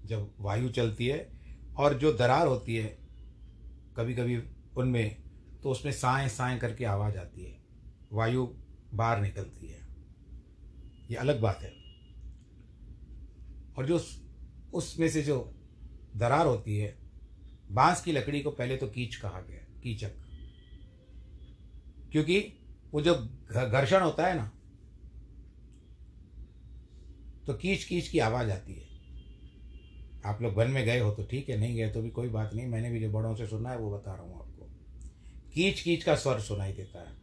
जब 0.07 0.35
वायु 0.41 0.69
चलती 0.69 1.07
है, 1.07 1.33
और 1.77 1.99
जो 1.99 2.13
दरार 2.13 2.47
होती 2.47 2.77
है 2.77 2.99
कभी 3.97 4.15
कभी 4.15 4.43
उनमें 4.77 5.17
तो 5.63 5.71
उसमें 5.71 5.93
साए 5.93 6.29
साए 6.29 6.59
करके 6.59 6.85
आवाज़ 6.85 7.17
आती 7.19 7.45
है। 7.45 7.59
वायु 8.13 8.47
बाहर 8.95 9.21
निकलती 9.21 9.67
है। 9.67 9.81
ये 11.11 11.17
अलग 11.17 11.41
बात 11.41 11.59
है। 11.63 11.73
और 13.79 13.87
जो 13.87 14.01
उसमें 14.75 15.09
से 15.09 15.23
जो 15.23 15.39
दरार 16.17 16.47
होती 16.47 16.77
है, 16.79 16.97
बाँस 17.71 18.03
की 18.03 18.13
लकड़ी 18.13 18.41
को 18.41 18.51
पहले 18.51 18.77
तो 18.77 18.87
कीच 18.87 19.17
कहा 19.17 19.41
गया, 19.41 19.81
कीचक। 19.83 20.11
क्योंकि 22.13 22.39
वो 22.93 23.01
जो 23.01 23.15
घर्षण 23.51 24.03
होता 24.03 24.27
है 24.27 24.37
ना 24.37 24.51
तो 27.47 27.55
कीच 27.55 27.85
कीच 27.85 28.09
की 28.09 28.19
आवाज़ 28.19 28.51
आती 28.51 28.75
है। 28.75 28.89
आप 30.27 30.43
लोग 30.43 30.55
वन 30.55 30.71
में 30.71 30.85
गए 30.85 30.99
हो 30.99 31.11
तो 31.11 31.25
ठीक 31.25 31.49
है, 31.49 31.57
नहीं 31.57 31.77
गए 31.77 31.91
तो 31.91 32.03
भी 32.03 32.11
कोई 32.11 32.29
बात 32.29 32.55
नहीं, 32.55 32.67
मैंने 32.67 32.91
भी 32.91 33.01
जो 33.01 33.11
बड़ों 33.11 33.35
से 33.35 33.47
सुना 33.47 33.71
है 33.71 33.79
वो 33.79 33.91
बता 33.99 34.15
रहा 34.15 34.23
हूँ 34.23 34.44
कीच 35.55 35.81
कीच 35.81 36.05
का 36.05 36.15
स्वर 36.15 36.41
सुनाई 36.41 36.73
देता 36.73 37.01
है। 37.01 37.17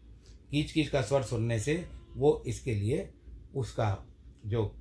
कीच 0.52 0.72
कीच 0.72 0.88
का 0.88 1.02
स्वर 1.02 1.24
सुनने 1.24 1.60
से 1.60 1.89
वो 2.15 2.44
इसके 2.48 2.76
लिए 2.76 3.13
उसका 3.56 4.06
जो 4.46 4.76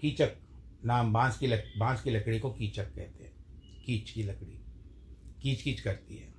कीचक 0.00 0.36
नाम 0.84 1.12
बाँस 1.12 1.38
की 1.38 1.46
लक, 1.46 1.64
बाँस 1.78 2.02
की 2.02 2.10
लकड़ी 2.10 2.38
को 2.38 2.50
कीचक 2.50 2.84
कहते 2.84 3.24
हैं। 3.24 3.32
कीच 3.86 4.10
की 4.10 4.22
लकड़ी। 4.22 4.60
कीच 5.42 5.62
कीच 5.62 5.80
करती 5.80 6.16
है। 6.16 6.34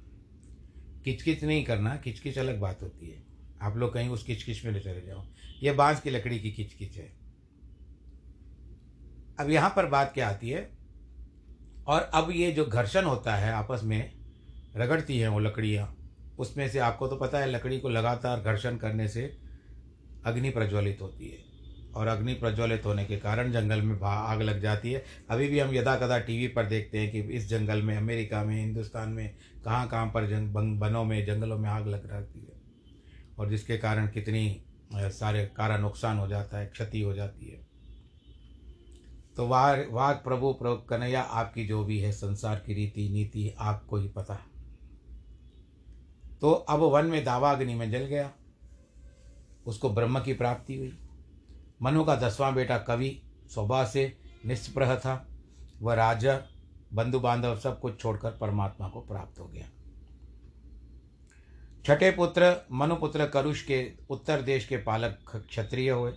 किचकिच 1.06 1.44
नहीं 1.44 1.64
करना, 1.66 1.96
किचकिच 1.96 2.38
अलग 2.38 2.60
बात 2.60 2.82
होती 2.82 3.10
है। 3.10 3.24
आप 3.62 3.78
लोग 3.78 3.94
कहीं 3.94 4.10
उस 4.10 4.24
किचकिच 4.24 4.66
में 4.66 4.72
ले 4.72 4.80
चले 4.80 5.02
जाओ। 5.02 5.26
ये 5.64 5.72
बाँस 5.72 6.02
की 6.02 6.10
लकड़ी 6.10 6.40
की 6.40 6.52
किचकिच 6.52 6.98
है। 6.98 7.14
अब 9.40 9.50
यहाँ 9.50 9.70
पर 9.70 9.86
बात 9.86 10.14
क्या 10.14 10.30
आती 10.30 10.50
है? 10.50 10.72
और 11.88 12.02
अब 12.02 12.32
ये 12.32 12.52
जो 12.52 12.66
घर्षण 12.66 13.06
होता 13.06 13.36
है 13.36 13.52
आपस 13.52 13.82
में, 13.84 14.14
रगड़ती 14.76 15.20
हैं 15.20 15.28
वो 15.28 15.40
लकड़ियाँ। 15.40 16.01
उसमें 16.42 16.70
से 16.70 16.80
आपको 16.80 17.08
तो 17.08 17.16
पता 17.16 17.40
है, 17.40 17.52
लकड़ी 17.52 17.80
को 17.80 17.90
लगातार 17.90 18.42
घर्षण 18.42 18.78
करने 18.78 19.08
से 19.08 19.38
अग्नि 20.26 20.50
प्रज्वलित 20.50 20.98
होती 21.02 21.30
है। 21.30 21.52
और 21.96 22.08
अग्नि 22.08 22.34
प्रज्वलित 22.34 22.86
होने 22.86 23.06
के 23.06 23.18
कारण 23.18 23.52
जंगल 23.52 23.82
में 23.82 24.00
आग 24.04 24.42
लग 24.42 24.62
जाती 24.62 24.92
है। 24.92 25.04
अभी 25.30 25.48
भी 25.48 25.60
हम 25.60 25.74
यदा 25.76 25.96
कदा 25.96 26.20
टीवी 26.20 26.48
पर 26.48 26.66
देखते 26.66 27.00
हैं 27.00 27.12
कि 27.12 27.20
इस 27.20 27.50
जंगल 27.50 27.82
में, 27.82 27.98
अमेरिका 27.98 28.44
में, 28.44 28.60
हिंदुस्तान 28.60 29.10
में 29.10 29.36
कहाँ 29.66 29.88
कहाँ 29.88 30.08
पर 30.08 30.28
जंग 30.28 30.80
बनों 30.80 31.04
में, 31.04 31.26
जंगलों 31.26 31.58
में 31.58 31.70
आग 31.70 31.88
लग 31.88 32.12
रहती 32.12 32.40
है। 32.40 32.62
और 33.40 33.50
जिसके 33.50 33.78
कारण 33.78 34.08
कितनी 34.08 34.62
सारे 34.96 35.46
कारा 35.58 35.78
नुकसान 35.78 36.18
हो 36.18 36.28
जाता 36.28 36.58
है, 36.58 36.66
क्षति 36.66 37.02
हो 37.02 37.14
जाती 37.14 37.50
है। 37.50 37.68
तो 39.36 39.48
वार 39.48 39.86
वाद 39.90 40.16
प्रभु 40.16 40.54
प्रभु 40.54 40.76
कन्हैया, 40.76 41.22
आपकी 41.22 41.66
जो 41.66 41.84
भी 41.84 42.00
है 42.00 42.12
संसार 42.12 42.56
की 42.56 42.74
रीति 42.74 43.10
नीति 43.10 43.54
आपको 43.60 43.98
ही 43.98 44.08
पता 44.08 44.34
है। 44.34 44.51
तो 46.42 46.52
अब 46.52 46.80
वन 46.80 47.06
में 47.06 47.24
दावाग्नि 47.24 47.76
में 47.76 47.92
जल 47.92 48.06
गया। 48.06 48.32
उसको 49.66 49.90
ब्रह्म 49.90 50.20
की 50.20 50.34
प्राप्ति 50.34 50.78
हुई। 50.78 50.98
मनु 51.82 52.04
का 52.04 52.16
दसवां 52.16 52.56
बेटा 52.56 52.78
कवि 52.78 53.22
स्वभाव 53.48 53.86
से 53.86 54.18
निष्प्रह 54.46 54.96
था। 54.96 55.28
वह 55.82 55.94
राजा 55.94 56.42
बंधु 56.94 57.20
बांधव 57.20 57.60
सब 57.60 57.80
कुछ 57.80 58.02
छोड़कर 58.02 58.32
परमात्मा 58.32 58.88
को 58.88 59.02
प्राप्त 59.02 59.40
हो 59.40 59.46
गया। 59.46 59.66
छठे 61.86 62.12
पुत्र 62.12 62.66
मनुपुत्र 62.72 63.28
करुष 63.28 63.64
के 63.64 63.92
उत्तर 64.10 64.42
देश 64.42 64.68
के 64.68 64.78
पालक 64.78 65.46
क्षत्रिय 65.50 65.92
हुए। 65.92 66.12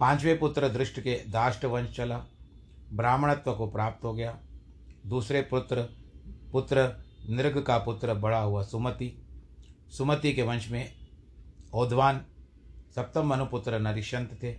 पाँचवें 0.00 0.38
पुत्र 0.38 0.68
दृष्ट 0.68 1.00
के 1.00 1.22
दाष्ट 1.28 1.64
वंश 1.64 1.96
चला। 1.96 2.24
ब्राह्मणत्व 2.92 3.54
को 3.54 3.66
प्राप्त 3.66 4.04
हो 4.04 4.14
गया। 4.14 4.38
दूसरे 5.06 5.42
पुत्र 5.42 5.82
पुत्र 6.52 7.04
नृग 7.30 7.62
का 7.62 7.78
पुत्र 7.78 8.14
बड़ा 8.14 8.38
हुआ 8.38 8.62
सुमति। 8.62 9.25
सुमति 9.90 10.32
के 10.32 10.42
वंश 10.42 10.70
में 10.70 10.92
औधवान 11.74 12.24
सप्तम 12.94 13.26
मनुपुत्र 13.26 13.78
नरिशंत 13.78 14.38
थे, 14.42 14.54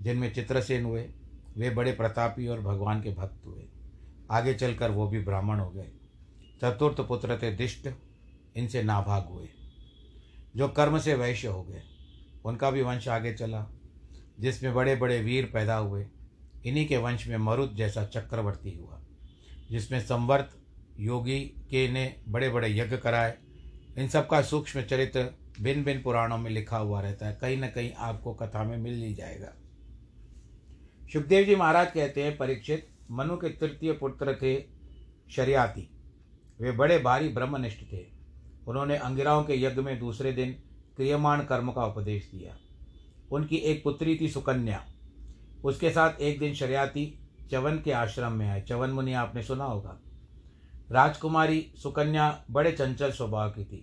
जिनमें 0.00 0.32
चित्रसेन 0.34 0.84
हुए। 0.84 1.08
वे 1.56 1.70
बड़े 1.70 1.92
प्रतापी 1.92 2.46
और 2.48 2.60
भगवान 2.60 3.02
के 3.02 3.10
भक्त 3.10 3.46
हुए। 3.46 3.64
आगे 4.30 4.54
चलकर 4.54 4.90
वो 4.90 5.08
भी 5.08 5.20
ब्राह्मण 5.20 5.58
हो 5.58 5.70
गए। 5.70 5.88
चतुर्थ 6.62 7.00
पुत्र 7.00 7.38
थे 7.42 7.52
दिष्ट, 7.56 7.88
इनसे 8.56 8.82
नाभाग 8.82 9.26
हुए, 9.26 9.48
जो 10.56 10.68
कर्म 10.68 10.98
से 10.98 11.14
वैश्य 11.14 11.48
हो 11.48 11.62
गए। 11.62 11.82
उनका 12.44 12.70
भी 12.70 12.82
वंश 12.82 13.08
आगे 13.08 13.32
चला, 13.34 13.66
जिसमें 14.40 14.74
बड़े 14.74 14.96
बड़े 14.96 15.20
वीर 15.20 15.50
पैदा 15.54 15.76
हुए। 15.76 16.06
इन्हीं 16.66 16.86
के 16.88 16.96
वंश 16.96 17.26
में 17.28 17.36
मरुद 17.36 17.74
जैसा 17.74 18.04
चक्रवर्ती 18.04 18.76
हुआ, 18.76 19.00
जिसमें 19.70 20.00
संवर्त 20.00 20.50
योगी 20.98 21.40
के 21.40 21.88
ने 21.88 22.16
बड़े 22.28 22.50
बड़े 22.50 22.78
यज्ञ 22.78 22.96
कराए 22.96 23.38
इन 23.98 24.08
सब 24.08 24.28
का 24.28 24.42
सूक्ष्म 24.42 24.82
चरित्र 24.82 25.38
भिन्न 25.60 25.84
भिन्न 25.84 26.02
पुराणों 26.02 26.38
में 26.38 26.50
लिखा 26.50 26.76
हुआ 26.76 27.00
रहता 27.00 27.26
है। 27.26 27.38
कहीं 27.40 27.56
ना 27.56 27.68
कहीं 27.68 27.92
आपको 27.92 28.34
कथा 28.34 28.64
में 28.64 28.76
मिल 28.76 29.02
ही 29.02 29.14
जाएगा। 29.14 29.52
सुखदेव 31.12 31.44
जी 31.44 31.56
महाराज 31.56 31.90
कहते 31.92 32.22
हैं, 32.22 32.36
परीक्षित, 32.36 32.88
मनु 33.10 33.36
के 33.36 33.48
तृतीय 33.48 33.92
पुत्र 33.92 34.34
थे 34.34 34.64
शरियाती। 35.30 35.90
वे 36.60 36.72
बड़े 36.72 36.98
भारी 36.98 37.28
ब्रह्मनिष्ठ 37.28 37.82
थे। 37.92 38.06
उन्होंने 38.68 38.96
अंगिराओं 38.96 39.44
के 39.44 39.62
यज्ञ 39.62 39.80
में 39.80 39.98
दूसरे 39.98 40.32
दिन 40.32 40.52
क्रियमाण 40.96 41.44
कर्म 41.44 41.72
का 41.72 41.84
उपदेश 41.84 42.30
दिया। 42.34 42.56
उनकी 43.32 43.56
एक 43.56 43.84
पुत्री 43.84 44.18
थी 44.20 44.28
सुकन्या। 44.28 44.86
उसके 45.64 45.90
साथ 45.90 46.20
एक 46.20 46.38
दिन 46.38 46.54
शरियाती 46.54 47.20
चवन 47.50 47.78
के 47.78 47.92
आश्रम 47.92 48.32
में 48.32 48.48
आए। 48.48 48.62
चवन 48.62 48.90
मुनि, 48.90 49.12
आपने 49.12 49.42
सुना 49.42 49.64
होगा। 49.64 50.00
राजकुमारी 50.90 51.60
सुकन्या 51.76 52.44
बड़े 52.50 52.72
चंचल 52.72 53.10
स्वभाव 53.10 53.50
की 53.50 53.64
थी। 53.64 53.82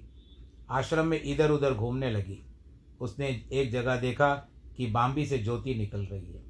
आश्रम 0.70 1.06
में 1.06 1.22
इधर 1.24 1.52
उधर 1.52 1.74
घूमने 1.74 2.12
लगी। 2.12 2.38
उसने 3.00 3.28
एक 3.52 3.72
जगह 3.72 3.96
देखा 3.96 4.34
कि 4.78 4.88
बाम्बी 4.88 5.26
से 5.26 5.38
ज्योति 5.38 5.76
निकल 5.76 6.06
रही 6.06 6.34
है। 6.34 6.44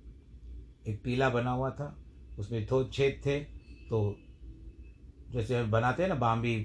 एक 0.88 1.02
टीला 1.04 1.30
बना 1.30 1.52
हुआ 1.52 1.70
था। 1.70 1.96
उसमें 2.40 2.66
थो 2.66 2.84
छेद 2.84 3.22
थे 3.26 3.40
तो 3.90 4.16
जैसे 5.32 5.64
बनाते 5.64 6.04
हैं 6.04 6.10
ना 6.10 6.16
बाम्बी 6.16 6.56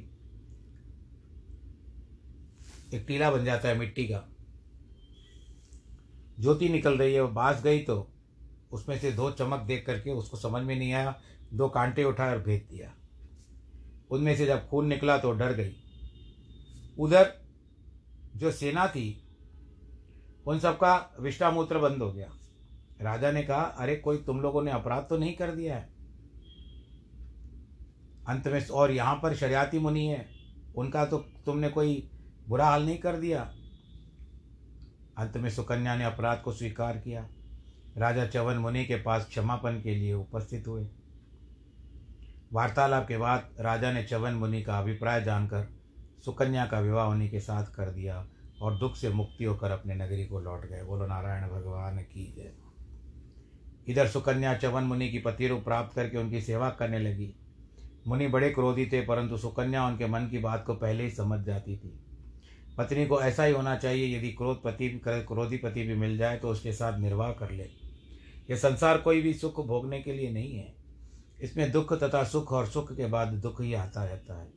एक 2.95 3.05
टीला 3.09 3.31
बन 3.31 3.45
जाता 3.45 3.69
है 3.69 3.79
मिट्टी 3.79 4.05
का। 4.05 4.25
ज्योति 6.41 6.69
निकल 6.69 6.99
रही 6.99 7.15
है, 7.15 7.21
वो 7.21 7.29
बास 7.29 7.63
गई 7.63 7.79
तो 7.79 8.09
उसमें 8.73 8.99
से 8.99 9.13
दो 9.13 9.31
चमक 9.31 9.61
देख 9.61 9.85
करके 9.87 10.11
उसको 10.11 10.37
समझ 10.37 10.63
में 10.63 10.75
नहीं 10.77 10.93
आया, 10.93 11.15
दो 11.53 11.69
कांटे 11.69 12.05
उठाए 12.05 12.31
और 12.31 12.43
भेज 12.43 12.63
दिया। 12.63 12.95
उनमें 14.11 14.37
से 14.37 14.47
जब 14.47 14.69
खून 14.69 14.87
निकला 14.87 15.19
तो 15.19 15.33
डर 15.33 15.53
गई। 15.53 15.77
उधर 16.99 17.35
जो 18.37 18.53
सेना 18.53 18.89
थी, 18.89 19.23
उन 20.47 20.59
सबका 20.59 21.17
विष्टामूत्र 21.21 21.79
बंद 21.79 22.03
हो 22.03 22.13
गया। 22.13 22.31
राजा 23.01 23.33
ने 23.33 23.43
कहा, 23.43 23.63
अरे, 23.63 23.97
कोई 23.97 24.17
तुम 24.17 24.41
लोगों 24.41 24.63
ने 24.63 24.71
अपराध 24.71 25.07
तो 25.11 25.17
नहीं 25.17 25.35
कर 25.35 25.51
दिया 25.51 25.77
है? 25.77 25.89
अंत 28.29 28.49
में 28.49 28.69
और 28.69 28.91
यहाँ 28.91 29.21
पर 29.23 29.35
शरियाती 29.35 29.79
मुनि 29.79 30.07
है। 30.07 30.29
उनका 30.77 31.05
तो 31.05 31.19
तुमने 31.19 31.69
कोई 31.69 32.11
बुरा 32.49 32.67
हाल 32.67 32.87
नहीं 32.87 32.99
कर 32.99 33.17
दिया? 33.17 33.55
अंत 35.19 35.37
में 35.37 35.51
सुकन्या 35.51 35.97
ने 35.97 36.05
अपराध 36.05 36.43
को 36.43 36.53
स्वीकार 36.53 36.99
किया। 36.99 37.29
राजा 37.97 38.27
चवन 38.27 38.57
मुनि 38.57 38.85
के 38.85 38.97
पास 38.97 39.27
क्षमापन 39.27 39.81
के 39.83 39.95
लिए 39.95 40.15
उपस्थित 40.15 40.69
हुए। 40.69 40.89
वार्तालाप 42.53 43.09
के 43.09 43.17
बाद 43.19 43.51
राजा 43.61 43.93
ने 43.93 44.03
चवन 44.03 44.33
मुनि 44.33 44.63
का 44.63 44.79
अभिप्राय 44.79 45.25
जानकर 45.25 45.69
सुकन्या 46.25 46.67
का 46.67 46.81
विवाह 46.81 47.09
उन्हीं 47.09 47.31
के 47.31 47.41
साथ 47.41 47.65
कर 47.65 47.91
दिया 47.91 48.27
और 48.63 48.79
दुख 48.79 48.97
से 48.97 49.09
मुक्ति 49.09 49.45
होकर 49.45 49.71
अपने 49.71 49.95
नगरी 49.95 50.27
को 50.27 50.41
लौट 50.41 50.67
गए। 50.67 50.83
बोलो, 50.83 51.07
नारायण 51.07 51.49
भगवान 51.49 51.99
की 51.99 52.35
जय। 52.37 52.53
इधर 53.93 54.09
सुकन्या 54.09 54.55
चवन 54.55 54.83
मुनि 54.83 55.09
की 55.09 55.19
पति 55.19 55.49
रूप 55.49 55.65
प्राप्त 55.65 55.97
करके 55.97 56.19
उनकी 56.19 56.41
सेवा 56.41 56.71
करने 56.71 56.99
लगी। 56.99 57.35
मुनि 58.09 58.29
बड़े 58.29 58.51
क्रोधी 58.51 58.87
थे, 58.87 59.01
परंतु 59.01 59.37
सुकन्या 59.37 59.87
उनके 59.87 60.07
मन 60.07 60.21
की 60.21 60.39
बात 60.39 60.65
को 60.67 60.75
पहले 60.75 61.05
ही 61.05 61.11
समझ 61.11 61.45
जाती 61.45 61.77
थी। 61.77 62.01
पत्नी 62.79 63.07
को 63.07 63.23
ऐसा 63.23 63.45
ही 63.45 63.53
होना 63.53 63.77
चाहिए, 63.77 64.19
यदि 64.19 64.33
क्रोध 64.33 64.63
पति, 64.63 65.01
क्रोधी 65.09 65.57
पति 65.57 65.83
भी 65.83 65.95
मिल 65.95 66.19
जाए 66.19 66.37
तो 66.37 66.49
उसके 66.49 66.73
साथ 66.73 66.99
निर्वाह 66.99 67.33
कर 67.33 67.51
ले। 67.51 67.71
यह 68.51 68.57
संसार 68.57 68.99
कोई 68.99 69.23
भी 69.23 69.35
सुख 69.35 69.67
भोगने 69.67 70.01
के 70.01 70.13
लिए 70.13 70.31
नहीं 70.31 70.57
है। 70.57 70.80
इसमें 71.43 71.73
दुख 71.73 71.93
तथा 71.93 72.25
सुख 72.25 72.53
और 72.53 72.67
सुख 72.67 72.97
के 72.97 73.07
बाद 73.07 73.29
दुख 73.29 73.63
ही 73.63 73.75
आता 73.75 74.05
रहता 74.05 74.41
है। 74.41 74.53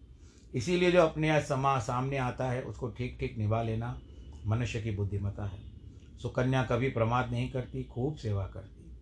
इसीलिए 0.55 0.91
जो 0.91 1.01
अपने 1.01 1.41
समा 1.41 1.79
सामने 1.79 2.17
आता 2.17 2.49
है, 2.49 2.61
उसको 2.61 2.89
ठीक 2.89 3.17
ठीक 3.19 3.37
निभा 3.37 3.63
लेना 3.63 4.01
मनुष्य 4.47 4.81
की 4.81 4.91
बुद्धिमता 4.91 5.45
है। 5.45 5.59
सुकन्या 6.21 6.63
कभी 6.63 6.89
प्रमाद 6.89 7.31
नहीं 7.31 7.51
करती, 7.51 7.83
खूब 7.83 8.15
सेवा 8.15 8.47
करती। 8.47 8.97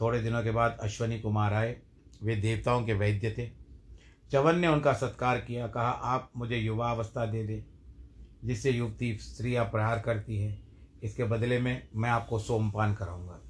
थोड़े 0.00 0.22
दिनों 0.22 0.42
के 0.42 0.50
बाद 0.50 0.78
अश्वनी 0.80 1.20
कुमार 1.20 1.54
आए, 1.54 1.80
वे 2.22 2.36
देवताओं 2.36 2.84
के 2.84 2.92
वैद्य 2.92 3.34
थे। 3.38 3.50
चवन 4.32 4.58
ने 4.58 4.68
उनका 4.68 4.92
सत्कार 4.92 5.38
किया, 5.38 5.68
कहा, 5.68 5.88
आप 5.88 6.30
मुझे 6.36 6.56
युवा 6.56 6.90
अवस्था 6.90 7.26
दे 7.26 7.46
दे, 7.46 7.66
जिससे 8.44 8.70
युवती 8.70 9.18
स्त्रियाँ 9.18 9.64
प्रहार 9.64 10.00
करती 10.00 10.38
हैं। 10.38 10.68
इसके 11.02 11.24
बदले 11.24 11.58
में 11.58 11.88
मैं 11.96 12.10
आपको 12.10 12.38
सोमपान 12.38 12.94
कराऊँगा। 12.94 13.40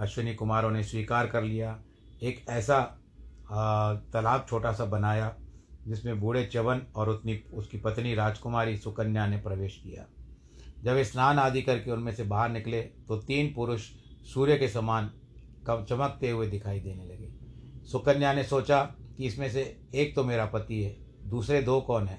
अश्विनी 0.00 0.34
कुमारों 0.34 0.70
ने 0.70 0.84
स्वीकार 0.84 1.26
कर 1.26 1.42
लिया। 1.42 1.82
एक 2.22 2.44
ऐसा 2.48 2.98
तालाब 3.44 4.46
छोटा 4.48 4.72
सा 4.72 4.84
बनाया, 4.84 5.34
जिसमें 5.88 6.20
बूढ़े 6.20 6.44
चवन 6.46 6.82
और 6.96 7.08
उतनी, 7.08 7.36
उसकी 7.52 7.78
पत्नी 7.78 8.14
राजकुमारी 8.14 8.76
सुकन्या 8.76 9.26
ने 9.26 9.36
प्रवेश 9.36 9.80
किया। 9.84 10.06
जब 10.84 11.02
स्नान 11.02 11.38
आदि 11.38 11.62
करके 11.62 11.90
उनमें 11.90 12.14
से 12.14 12.24
बाहर 12.24 12.50
निकले 12.50 12.82
तो 12.82 13.16
तीन 13.16 13.52
पुरुष 13.54 13.90
सूर्य 14.34 14.56
के 14.58 14.68
समान 14.68 15.10
कम, 15.66 15.84
चमकते 15.84 16.30
हुए 16.30 16.46
दिखाई 16.46 16.80
देने 16.80 17.04
लगे। 17.04 17.32
सुकन्या 17.86 18.32
ने 18.32 18.44
सोचा 18.44 18.82
कि 19.16 19.26
इसमें 19.26 19.50
से 19.50 19.80
एक 19.94 20.14
तो 20.14 20.24
मेरा 20.24 20.46
पति 20.46 20.82
है, 20.82 20.96
दूसरे 21.30 21.62
दो 21.62 21.80
कौन 21.80 22.06
है? 22.06 22.18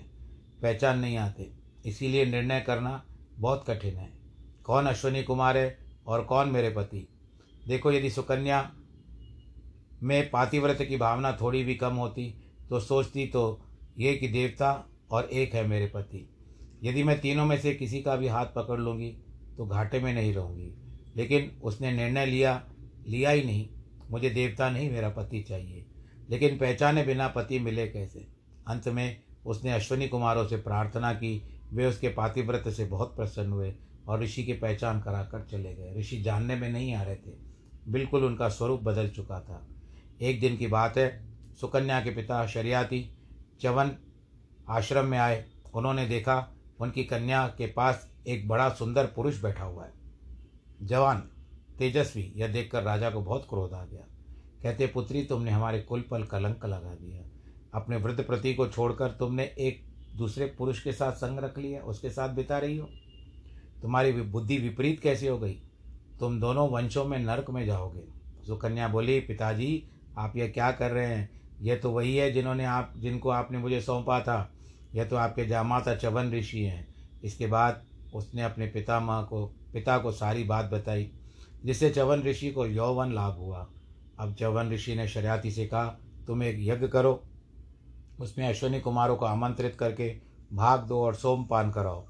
पहचान 0.62 1.00
नहीं 1.00 1.18
आते। 1.18 1.52
इसीलिए 1.86 2.26
निर्णय 2.26 2.62
करना 2.62 3.04
बहुत 3.40 3.64
कठिन 3.68 3.96
है। 3.96 4.10
कौन 4.64 4.86
अश्वनी 4.86 5.24
कुमार 5.24 5.58
है 5.58 5.78
और 6.08 6.24
कौन 6.24 6.50
मेरे 6.50 6.70
पति? 6.70 7.08
देखो, 7.68 7.92
यदि 7.92 8.10
सुकन्या 8.10 8.62
में 10.04 10.30
पातिव्रत 10.30 10.78
की 10.82 10.98
भावना 10.98 11.32
थोड़ी 11.42 11.64
भी 11.64 11.76
कम 11.76 11.94
होती 11.94 12.34
तो 12.70 12.80
सोचती 12.80 13.26
तो 13.28 13.62
ये 14.00 14.14
कि 14.14 14.28
देवता 14.28 14.88
और 15.12 15.24
एक 15.24 15.54
है 15.54 15.68
मेरे 15.68 15.88
पति। 15.88 16.30
यदि 16.84 17.04
मैं 17.04 17.20
तीनों 17.22 17.46
में 17.46 17.58
से 17.60 17.74
किसी 17.74 18.02
का 18.02 18.16
भी 18.16 18.28
हाथ 18.28 18.46
पकड़ 18.46 18.80
लूँगी 18.80 19.10
तो 19.58 19.66
घाटे 19.66 20.00
में 20.00 20.14
नहीं 20.14 20.34
रहूँगी। 20.34 20.72
लेकिन 21.16 21.52
उसने 21.64 21.92
निर्णय 21.92 22.26
लिया 22.26 22.64
लिया 23.08 23.30
ही 23.30 23.44
नहीं। 23.44 23.70
मुझे 24.12 24.30
देवता 24.30 24.70
नहीं, 24.70 24.92
मेरा 24.92 25.10
पति 25.10 25.42
चाहिए। 25.42 25.86
लेकिन 26.30 26.58
पहचाने 26.58 27.04
बिना 27.04 27.28
पति 27.28 27.60
मिले 27.60 27.88
कैसे? 27.88 28.28
अंत 28.68 28.88
में 28.88 29.22
उसने 29.46 29.72
अश्वनी 29.72 30.08
कुमारों 30.08 30.48
से 30.48 30.58
प्रार्थना 30.58 31.14
की। 31.14 31.50
वे 31.74 31.86
उसके 31.86 32.08
पातिव्रत 32.08 32.68
से 32.68 32.86
बहुत 32.86 33.16
प्रसन्न 33.16 33.52
हुए 33.52 33.74
और 34.08 34.22
ऋषि 34.24 34.44
की 34.44 34.54
पहचान 34.54 35.02
कराकर 35.02 35.48
चले 35.52 35.74
गए। 35.74 35.94
ऋषि 36.00 36.22
जानने 36.22 36.56
में 36.56 36.70
नहीं 36.70 36.94
आ 36.96 37.04
रहे 37.04 37.16
थे। 37.16 37.32
बिल्कुल 37.88 38.24
उनका 38.24 38.50
स्वरूप 38.50 38.82
बदल 38.82 39.10
चुका 39.10 39.40
था। 39.40 39.68
एक 40.24 40.40
दिन 40.40 40.58
की 40.58 40.68
बात 40.68 40.98
है। 40.98 41.26
सुकन्या 41.62 42.02
के 42.02 42.10
पिता 42.10 42.48
शरियाती 42.48 43.18
चवन 43.62 43.92
आश्रम 44.70 45.06
में 45.06 45.18
आए। 45.18 45.46
उन्होंने 45.74 46.08
देखा, 46.08 46.56
उनकी 46.80 47.04
कन्या 47.04 47.48
के 47.48 47.68
पास 47.68 48.10
एक 48.28 48.48
बड़ा 48.48 48.70
सुंदर 48.70 49.06
पुरुष 49.06 49.42
बैठा 49.42 49.64
हुआ 49.64 49.86
है। 49.86 49.94
जवान, 50.82 51.20
तेजस्वी, 51.80 52.34
यह 52.36 52.48
देखकर 52.48 52.84
राजा 52.84 53.10
को 53.10 53.22
बहुत 53.22 53.48
क्रोध 53.50 53.74
आ 53.74 53.86
गया। 53.86 54.08
कहते, 54.64 54.88
पुत्री, 54.88 55.26
तुमने 55.26 55.52
हमारे 55.52 55.82
कुल 55.82 56.02
पर 56.02 56.26
कलंक 56.26 56.66
लगा 56.66 56.96
दिया। 56.96 57.22
अपने 57.74 57.98
वृद्ध 57.98 58.24
प्रति 58.24 58.54
को 58.54 58.68
छोड़कर 58.68 59.12
तुमने 59.12 59.44
एक 59.44 59.84
दूसरे 60.18 60.46
पुरुष 60.46 60.84
के 60.84 60.92
साथ 60.94 61.12
संग 61.12 61.40
रख 61.40 61.58
लिया, 61.58 61.82
उसके 61.82 62.10
साथ 62.10 62.30
बिता 62.30 62.58
रही 62.58 62.78
हो। 62.78 62.90
तुम्हारी 63.82 64.12
बुद्धि 64.12 64.58
विपरीत 64.58 65.00
कैसे 65.00 65.28
हो 65.28 65.38
गई? 65.38 65.62
तुम 66.20 66.40
दोनों 66.40 66.70
वंशों 66.70 67.06
में 67.06 67.20
नरक 67.20 67.50
में 67.50 67.66
जाओगे। 67.66 68.04
सुकन्या 68.48 68.88
बोली, 68.88 69.20
पिताजी 69.20 69.90
आप 70.18 70.36
यह 70.36 70.48
क्या 70.48 70.72
कर 70.72 70.92
रहे 70.92 71.06
हैं? 71.06 71.30
यह 71.62 71.76
तो 71.76 71.92
वही 71.92 72.16
है 72.16 72.32
जिन्होंने 72.32 72.66
आप, 72.66 72.94
जिनको 72.98 73.30
आपने 73.30 73.58
मुझे 73.58 73.82
सौंपा 73.82 74.20
था। 74.20 74.52
यह 74.96 75.06
तो 75.06 75.16
आपके 75.16 75.46
जामाता 75.46 75.96
चवन 75.96 76.32
ऋषि 76.32 76.64
हैं। 76.64 76.88
इसके 77.24 77.48
बाद 77.48 77.84
उसने 78.14 78.42
अपने 78.42 78.68
पिता 78.68 79.00
माँ 79.00 79.26
को, 79.28 79.46
पिता 79.46 79.98
को 79.98 80.12
सारी 80.12 80.44
बात 80.44 80.66
बताई, 80.66 81.12
जिससे 81.66 81.90
चवन 81.90 82.24
ऋषि 82.24 82.52
को 82.52 82.66
यौवन 82.66 83.14
लाभ 83.14 83.38
हुआ। 83.38 83.68
अब 84.20 84.34
चवन 84.34 84.70
ऋषि 84.70 84.96
ने 84.96 85.08
शरियाती 85.08 85.52
से 85.52 85.66
कहा, 85.66 85.86
तुम 86.28 86.44
एक 86.44 86.58
यज्ञ 86.60 86.88
करो। 86.88 87.24
उसमें 88.20 88.48
अश्विनी 88.48 88.80
कुमारों 88.80 89.16
को 89.16 89.26
आमंत्रित 89.26 89.76
करके 89.76 90.10
भाग 90.54 90.84
दो 90.84 91.04
और 91.04 91.16
सोमपान 91.16 91.72
कराओ। 91.72 92.06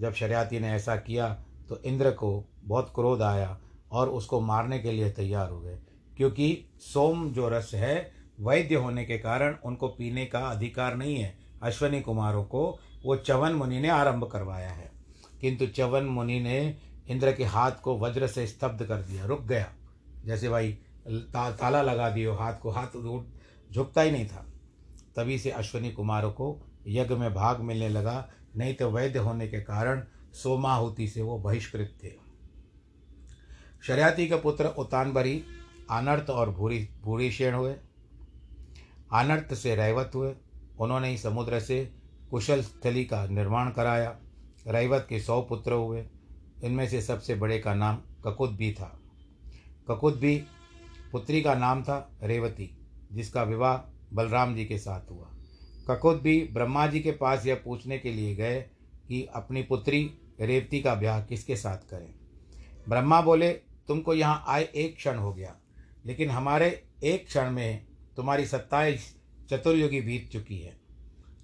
जब 0.00 0.14
शरियाती 0.14 0.60
ने 0.60 0.68
ऐसा 0.68 0.96
किया 0.96 1.28
तो 1.68 1.80
इंद्र 1.82 2.10
को 2.10 2.44
बहुत 2.64 2.92
क्रोध 2.94 3.22
आया 3.22 3.58
और 3.92 4.08
उसको 4.08 4.40
मारने 4.40 4.78
के 4.78 4.92
लिए 4.92 5.10
तैयार 5.10 5.50
हो 5.50 5.60
गए। 5.60 5.78
क्योंकि 6.16 6.64
सोम 6.78 7.32
जो 7.32 7.48
रस 7.48 7.70
है 7.74 8.12
वैद्य 8.40 8.74
होने 8.74 9.04
के 9.04 9.18
कारण 9.18 9.56
उनको 9.64 9.88
पीने 9.88 10.26
का 10.26 10.38
अधिकार 10.38 10.96
नहीं 10.96 11.16
है। 11.16 11.38
अश्वनी 11.62 12.00
कुमारों 12.00 12.44
को 12.44 12.78
वो 13.04 13.16
चवन 13.16 13.52
मुनि 13.52 13.80
ने 13.80 13.88
आरंभ 13.88 14.24
करवाया 14.24 14.70
है। 14.70 14.92
किंतु 15.40 15.66
चवन 15.66 16.02
मुनि 16.02 16.40
ने 16.40 16.78
इंद्र 17.08 17.32
के 17.32 17.44
हाथ 17.44 17.72
को 17.72 17.98
वज्र 17.98 18.26
से 18.26 18.46
स्तब्ध 18.46 18.84
कर 18.84 18.96
दिया 18.96 19.24
रुक 19.24 19.42
गया। 19.42 19.72
जैसे 20.24 20.48
भाई 20.48 20.78
ता, 21.08 21.50
ताला 21.50 21.82
लगा 21.82 22.10
दियो 22.10 22.34
हाथ 22.34 22.54
को 22.54 22.70
हाथ 22.70 22.86
झुकता 23.72 24.00
ही 24.00 24.10
नहीं 24.10 24.26
था। 24.26 24.46
तभी 25.16 25.38
से 25.38 25.50
अश्वनी 25.50 25.90
कुमारों 25.90 26.32
को 26.32 26.62
यज्ञ 26.86 27.14
में 27.14 27.34
भाग 27.34 27.60
मिलने 27.60 27.88
लगा। 27.88 28.30
नहीं 28.56 28.74
तो 28.74 28.90
वैद्य 28.90 29.18
होने 29.18 29.48
के 29.48 29.60
कारण 29.60 30.04
सोमाहुति 30.32 31.08
से 31.08 31.22
वो 31.22 31.38
बहिष्कृत 31.38 31.98
थे। 32.04 32.12
शरियाती 33.86 34.28
का 34.28 34.36
पुत्र 34.36 34.66
उतानबरी 34.66 35.44
आनर्त 35.90 36.30
और 36.30 36.50
भूरी 36.50 36.88
भूरीशेण 37.02 37.54
हुए। 37.54 37.72
अनर्थ 39.12 39.54
से 39.54 39.76
रैवत 39.76 40.10
हुए। 40.14 40.34
उन्होंने 40.80 41.08
ही 41.08 41.18
समुद्र 41.18 41.60
से 41.60 41.92
कुशल 42.30 42.62
स्थली 42.62 43.04
का 43.04 43.26
निर्माण 43.26 43.70
कराया। 43.70 44.18
रैवत 44.66 45.06
के 45.08 45.20
सौ 45.20 45.42
पुत्र 45.42 45.72
हुए। 45.72 46.06
इनमें 46.64 46.88
से 46.88 47.02
सबसे 47.02 47.34
बड़े 47.34 47.58
का 47.58 47.74
नाम 47.74 47.98
ककुत 48.24 48.50
भी 48.50 48.72
था। 48.72 49.00
ककुत 49.90 50.16
भी 50.16 50.44
पुत्री 51.12 51.42
का 51.42 51.54
नाम 51.54 51.82
था 51.82 52.18
रेवती, 52.22 52.78
जिसका 53.12 53.42
विवाह 53.42 53.76
बलराम 54.12 54.54
जी 54.54 54.64
के 54.64 54.78
साथ 54.78 55.10
हुआ। 55.10 55.30
ककुत 55.90 56.22
भी 56.22 56.48
ब्रह्मा 56.52 56.86
जी 56.86 57.00
के 57.00 57.10
पास 57.10 57.46
यह 57.46 57.62
पूछने 57.64 57.98
के 57.98 58.12
लिए 58.12 58.34
गए 58.34 58.60
कि 59.08 59.28
अपनी 59.34 59.62
पुत्री 59.62 60.14
रेवती 60.40 60.80
का 60.80 60.94
ब्याह 60.94 61.22
किसके 61.22 61.56
साथ 61.56 61.76
करें? 61.76 62.14
ब्रह्मा 62.88 63.20
बोले, 63.20 63.52
तुमको 63.88 64.14
यहाँ 64.14 64.44
आए 64.46 64.64
एक 64.74 64.96
क्षण 64.96 65.16
हो 65.16 65.34
गया। 65.34 65.56
लेकिन 66.06 66.30
हमारे 66.30 66.84
एक 67.04 67.26
क्षण 67.26 67.50
में 67.50 67.86
तुम्हारी 68.16 68.46
सत्ताईस 68.46 69.16
चतुर्युगी 69.50 70.00
बीत 70.00 70.30
चुकी 70.32 70.58
है। 70.58 70.76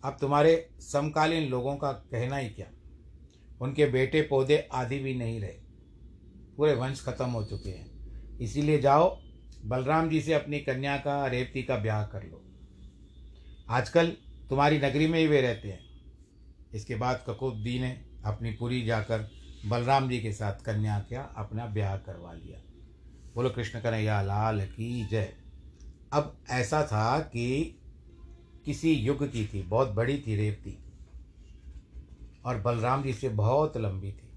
अब 0.05 0.17
तुम्हारे 0.21 0.69
समकालीन 0.81 1.49
लोगों 1.49 1.77
का 1.77 1.93
कहना 1.93 2.37
ही 2.37 2.51
क्या? 2.51 2.67
उनके 3.61 3.87
बेटे 3.87 4.23
पौधे 4.23 4.69
आदि 4.73 4.99
भी 4.99 5.15
नहीं 5.15 5.41
रहे। 5.41 5.61
पूरे 6.57 6.75
वंश 6.75 7.05
खत्म 7.05 7.27
हो 7.27 7.45
चुके 7.45 7.71
हैं। 7.71 7.93
इसीलिए 8.39 8.79
जाओ, 8.79 9.23
बलराम 9.65 10.09
जी 10.09 10.21
से 10.21 10.35
अपनी 10.35 10.59
कन्या 10.59 10.97
का, 10.97 11.27
रेवती 11.27 11.63
का 11.63 11.77
ब्याह 11.77 12.07
कर 12.07 12.23
लो। 12.23 12.45
आजकल 13.69 14.09
तुम्हारी 14.49 14.79
नगरी 14.79 15.07
में 15.07 15.19
ही 15.19 15.27
वे 15.27 15.41
रहते 15.41 15.69
हैं। 15.69 15.81
इसके 16.75 16.95
बाद 16.95 17.25
ककुबदी 17.29 17.79
ने 17.79 18.05
अपनी 18.25 18.51
पुरी 18.51 18.83
जाकर 18.83 19.31
बलराम 19.67 20.11
जी 20.11 20.21
के 20.21 20.33
साथ 20.33 20.53
कन्या 20.53 20.99
का 20.99 21.35
अपना 21.37 21.67
ब्याह 21.67 21.97
करवा 21.97 22.33
लिया। 22.33 22.72
बोलो, 23.35 23.51
कृष्ण 23.51 23.81
कन्हैया 23.81 24.23
लाल 24.23 24.67
की 24.67 25.07
जय। 25.07 25.33
अब 26.13 26.37
ऐसा 26.51 26.83
था 26.87 27.19
कि 27.19 27.79
किसी 28.65 28.93
युग 28.93 29.33
की 29.33 29.47
थी, 29.47 29.63
बहुत 29.63 29.89
बड़ी 29.89 30.19
थी 30.27 30.37
रेवती 30.37 30.79
और 32.45 32.61
बलराम 32.61 33.03
जी 33.03 33.13
से 33.13 33.29
बहुत 33.29 33.77
लंबी 33.77 34.13
थी। 34.13 34.29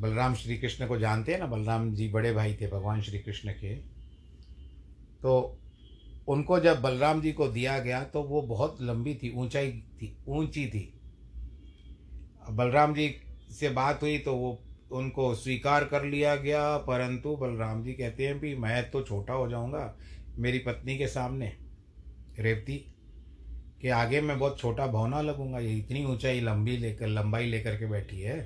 बलराम 0.00 0.34
श्री 0.34 0.58
कृष्ण 0.58 0.86
को 0.86 0.98
जानते 0.98 1.32
हैं 1.32 1.38
ना? 1.38 1.46
बलराम 1.46 1.94
जी 1.94 2.08
बड़े 2.08 2.32
भाई 2.32 2.54
थे, 2.54 2.66
भगवान 2.66 3.02
श्री 3.02 3.18
कृष्ण 3.18 3.52
के। 3.52 3.74
तो 5.22 5.60
उनको 6.28 6.60
जब 6.60 6.80
बलराम 6.82 7.20
जी 7.20 7.32
को 7.32 7.48
दिया 7.48 7.78
गया 7.78 8.04
तो 8.04 8.22
वो 8.22 8.42
बहुत 8.42 8.78
लंबी 8.80 9.14
थी, 9.14 9.32
ऊंचाई 9.36 9.72
थी, 9.72 10.16
ऊँची 10.28 10.66
थी। 10.66 11.00
बलराम 12.50 12.94
जी 12.94 13.14
से 13.50 13.68
बात 13.68 14.02
हुई 14.02 14.18
तो 14.18 14.36
वो 14.36 14.63
उनको 14.90 15.34
स्वीकार 15.34 15.84
कर 15.84 16.04
लिया 16.04 16.34
गया, 16.36 16.76
परंतु 16.78 17.36
बलराम 17.36 17.82
जी 17.84 17.92
कहते 17.92 18.26
हैं 18.26 18.38
भी, 18.40 18.54
मैं 18.54 18.90
तो 18.90 19.02
छोटा 19.02 19.32
हो 19.32 19.48
जाऊँगा, 19.48 19.94
मेरी 20.38 20.58
पत्नी 20.58 20.96
के 20.98 21.06
सामने। 21.08 21.52
रेवती, 22.38 22.76
के 23.80 23.88
आगे 23.90 24.20
मैं 24.20 24.38
बहुत 24.38 24.58
छोटा 24.60 24.86
भवना 24.86 25.20
लगूँगा, 25.20 25.58
ये 25.58 25.76
इतनी 25.78 26.04
ऊंचाई 26.04 26.40
लंबी 26.40 26.76
लेकर, 26.76 27.06
लंबाई 27.08 27.46
लेकर 27.46 27.76
के 27.76 27.86
बैठी 27.86 28.20
है, 28.20 28.38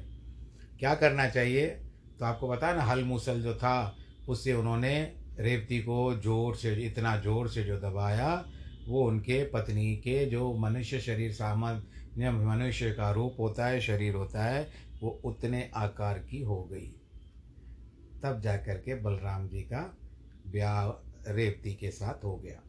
क्या 0.78 0.94
करना 0.94 1.28
चाहिए? 1.28 1.66
तो 2.18 2.24
आपको 2.24 2.48
पता 2.48 2.68
है 2.68 2.76
ना 2.76 2.82
हल 2.82 3.04
मूसल 3.04 3.42
जो 3.42 3.54
था, 3.54 3.96
उससे 4.28 4.52
उन्होंने 4.52 4.94
रेवती 5.38 5.78
को 5.80 6.14
ज़ोर 6.14 6.56
से, 6.56 6.74
इतना 6.76 7.16
ज़ोर 7.16 7.48
से 7.48 7.64
जो 7.64 7.78
दबाया, 7.80 8.44
वो 8.88 9.04
उनके 9.04 9.42
पत्नी 9.44 9.94
के 9.96 10.24
जो 10.26 10.52
मनुष्य 10.54 11.00
शरीर, 11.00 11.32
सामान्य 11.32 12.30
मनुष्य 12.30 12.90
का 12.90 13.10
रूप 13.10 13.36
होता 13.40 13.66
है, 13.66 13.80
शरीर 13.80 14.14
होता 14.14 14.44
है 14.44 14.68
वो 15.02 15.20
उतने 15.24 15.70
आकार 15.74 16.18
की 16.18 16.42
हो 16.42 16.64
गई। 16.64 16.94
तब 18.22 18.40
जा 18.40 18.56
कर 18.56 18.74
के 18.74 18.94
बलराम 18.94 19.48
जी 19.48 19.60
का 19.60 19.96
ब्याह 20.46 20.88
रेवती 21.32 21.74
के 21.74 21.90
साथ 21.90 22.24
हो 22.24 22.36
गया। 22.36 22.62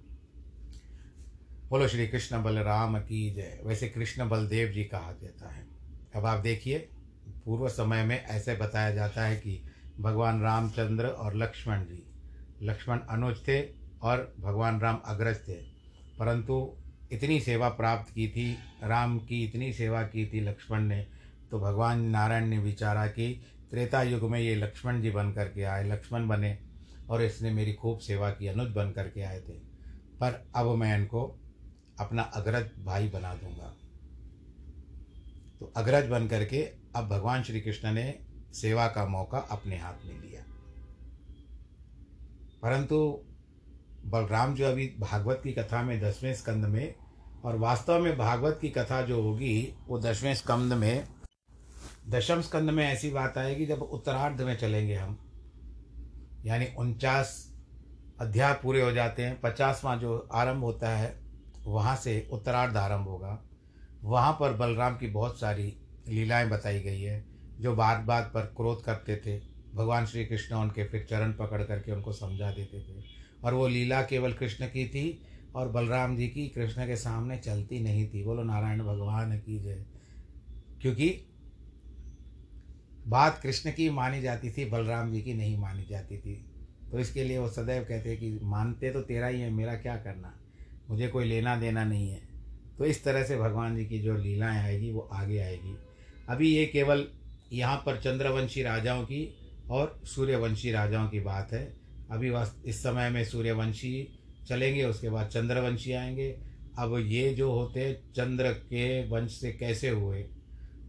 बोलो, 1.70 1.88
श्री 1.88 2.08
कृष्ण 2.08 2.44
बलराम 2.44 3.00
की 3.00 3.34
जय। 3.34 3.60
वैसे 3.64 3.90
कृष्ण 3.90 4.30
बलदेव 4.30 4.70
जी 4.70 4.84
कहा 4.84 5.14
जाता 5.22 5.50
है। 5.50 5.68
अब 6.16 6.26
आप 6.26 6.40
देखिए, 6.40 6.90
पूर्व 7.46 7.70
समय 7.70 8.06
में 8.06 8.24
ऐसे 8.24 8.56
बताया 8.56 8.96
जाता 8.96 9.26
है 9.26 9.36
कि 9.36 9.64
भगवान 10.00 10.42
रामचंद्र 10.42 11.08
और 11.08 11.36
लक्ष्मण 11.36 11.84
जी, 11.84 12.04
लक्ष्मण 12.62 13.00
अनुज 13.00 13.48
थे 13.48 13.62
और 14.02 14.36
भगवान 14.40 14.80
राम 14.80 15.02
अग्रज 15.06 15.48
थे। 15.48 15.54
परंतु 16.20 16.76
इतनी 17.12 17.40
सेवा 17.40 17.70
प्राप्त 17.70 18.14
की 18.14 18.28
थी, 18.28 18.58
राम 18.84 19.20
की 19.20 19.46
इतनी 19.46 19.74
सेवा 19.74 20.04
की 20.04 20.28
थी 20.28 20.40
लक्ष्मण 20.40 20.82
ने 20.82 21.19
तो 21.52 21.60
भगवान 21.60 22.02
नारायण 22.02 22.46
ने 22.46 22.60
विचारा 22.60 23.08
कि 23.08 23.42
त्रेता 23.72 24.04
युग 24.04 24.30
में 24.30 24.40
ये 24.40 24.56
लक्ष्मण 24.56 25.02
जी 25.02 25.12
बन 25.12 25.32
करके 25.32 25.64
आए, 25.64 25.90
लक्ष्मण 25.90 26.28
बने 26.28 26.60
और 27.10 27.24
इसने 27.24 27.52
मेरी 27.52 27.74
खूब 27.74 28.00
सेवा 28.00 28.32
की, 28.32 28.48
अनुज 28.48 28.70
बन 28.70 28.92
करके 28.92 29.22
आए 29.22 29.40
थे। 29.40 29.54
पर 30.20 30.48
अब 30.56 30.76
मैं 30.76 30.98
इनको 30.98 31.40
अपना 32.00 32.22
अग्रज 32.22 32.70
भाई 32.86 33.08
बना 33.08 33.34
दूँगा। 33.34 33.74
तो 35.60 35.74
अग्रज 35.78 36.10
बन 36.10 36.28
करके 36.28 36.72
अब 36.96 37.10
भगवान 37.10 37.44
श्री 37.44 37.62
कृष्ण 37.62 37.92
ने 37.92 38.20
सेवा 38.54 38.88
का 38.88 39.06
मौका 39.06 39.38
अपने 39.38 39.78
हाथ 39.78 40.06
में 40.06 40.22
लिया। 40.22 40.42
परंतु 42.62 43.22
बलराम 44.06 44.56
जो 44.56 44.66
अभी 44.66 44.96
भागवत 45.00 45.42
की 45.44 45.52
कथा 45.52 45.84
में 45.84 46.02
दसवें 46.02 46.34
स्कंद 46.34 46.66
में 46.66 46.96
और 47.46 47.58
वास्तव 47.58 48.00
में 48.00 48.18
भागवत 48.18 48.60
की 48.62 48.70
कथा 48.70 49.02
जो 49.02 49.22
होगी, 49.22 49.74
वो 49.88 50.00
दसवें 50.00 50.36
स्कंद 50.36 50.74
में 50.74 51.08
दशम 52.10 52.42
स्कंद 52.42 52.70
में 52.70 52.86
ऐसी 52.86 53.12
बात 53.12 53.38
आएगी, 53.38 53.66
जब 53.66 53.82
उत्तरार्ध 53.82 54.42
में 54.42 54.58
चलेंगे 54.58 54.96
हम। 54.96 55.20
यानी 56.46 56.68
उनचास 56.78 57.56
अध्याय 58.20 58.54
पूरे 58.54 58.82
हो 58.82 58.92
जाते 58.92 59.26
हैं, 59.26 59.42
पचासवां 59.42 60.00
जो 60.00 60.30
आरंभ 60.34 60.64
होता 60.64 60.90
है, 60.90 61.20
वहाँ 61.66 61.96
से 61.96 62.30
उत्तरार्ध 62.32 62.78
आरंभ 62.78 63.08
होगा। 63.08 63.44
वहाँ 64.04 64.34
पर 64.34 64.54
बलराम 64.54 64.98
की 64.98 65.08
बहुत 65.08 65.40
सारी 65.40 65.78
लीलाएँ 66.08 66.50
बताई 66.50 66.80
गई 66.80 67.02
है, 67.02 67.26
जो 67.60 67.76
बात 67.76 68.00
बात 68.00 68.32
पर 68.34 68.42
क्रोध 68.42 68.84
करते 68.84 69.22
थे। 69.26 69.42
भगवान 69.76 70.06
श्री 70.06 70.26
कृष्ण 70.26 70.56
उनके 70.56 70.84
फिर 70.84 71.08
चरण 71.10 71.34
पकड़ 71.34 71.64
करके 71.64 71.92
उनको 71.92 72.14
समझा 72.14 72.52
देते 72.52 72.80
थे। 72.80 73.04
और 73.44 73.54
वो 73.54 73.68
लीला 73.68 74.02
केवल 74.02 74.34
कृष्ण 74.34 74.66
की 74.66 74.88
थी, 74.88 75.22
और 75.56 75.70
बलराम 75.70 76.18
जी 76.18 76.28
की 76.28 76.48
कृष्ण 76.48 76.88
के 76.88 76.96
सामने 76.96 77.38
चलती 77.38 77.80
नहीं 77.80 78.10
थी। 78.10 78.24
बोलो, 78.24 78.44
नारायण 78.44 78.84
भगवान 78.84 79.40
की 79.40 79.60
जय। 79.60 79.86
क्योंकि 80.82 81.26
बात 83.10 83.40
कृष्ण 83.44 83.72
की 83.72 83.90
मानी 83.90 84.22
जाती 84.22 84.52
थी, 84.52 84.66
बलराम 84.66 85.14
जी 85.14 85.22
की 85.22 85.34
नहीं 85.34 85.58
मानी 85.58 85.86
जाती 85.90 86.18
थी। 86.18 86.46
तो 86.92 87.00
इसके 87.00 87.24
लिए 87.24 87.38
वो 87.38 87.50
सदैव 87.50 87.84
कहते 87.84 88.10
हैं 88.10 88.20
कि 88.20 88.40
मानते 88.44 88.92
तो 88.92 89.02
तेरा 89.02 89.28
ही 89.28 89.42
है, 89.42 89.50
मेरा 89.50 89.76
क्या 89.76 89.98
करना? 89.98 90.40
मुझे 90.90 91.08
कोई 91.08 91.26
लेना 91.26 91.56
देना 91.56 91.84
नहीं 91.84 92.10
है। 92.10 92.22
तो 92.78 92.86
इस 92.86 93.04
तरह 93.04 93.24
से 93.24 93.38
भगवान 93.38 93.78
जी 93.78 93.86
की 93.86 94.00
जो 94.00 94.18
लीलाएँ 94.18 94.58
आएगी, 94.58 94.92
वो 94.92 95.00
आगे 95.00 95.40
आएगी। 95.40 95.78
अभी 96.30 96.56
ये 96.56 96.66
केवल 96.66 97.08
यहाँ 97.54 97.78
पर 97.78 97.98
चंद्रवंशी 97.98 98.64
राजाओं 98.64 99.04
की 99.04 99.38
और 99.70 100.02
सूर्यवंशी 100.06 100.72
राजाओं 100.72 101.10
की 101.10 101.20
बात 101.20 101.54
है। 101.54 101.74
अभी 102.12 102.32
इस 102.70 102.80
समय 102.80 103.10
में 103.10 103.26
सूर्यवंशी 103.26 104.20
चलेंगे, 104.48 104.86
उसके 104.86 105.10
बाद 105.10 105.28
चंद्रवंशी 105.28 105.92
आएँगे। 105.92 106.40
अब 106.80 106.98
ये 107.08 107.34
जो 107.34 107.52
होते 107.52 107.94
चंद्र 107.94 108.52
के 108.52 109.10
वंश 109.10 109.32
से 109.32 109.52
कैसे 109.52 109.90
हुए, 109.90 110.26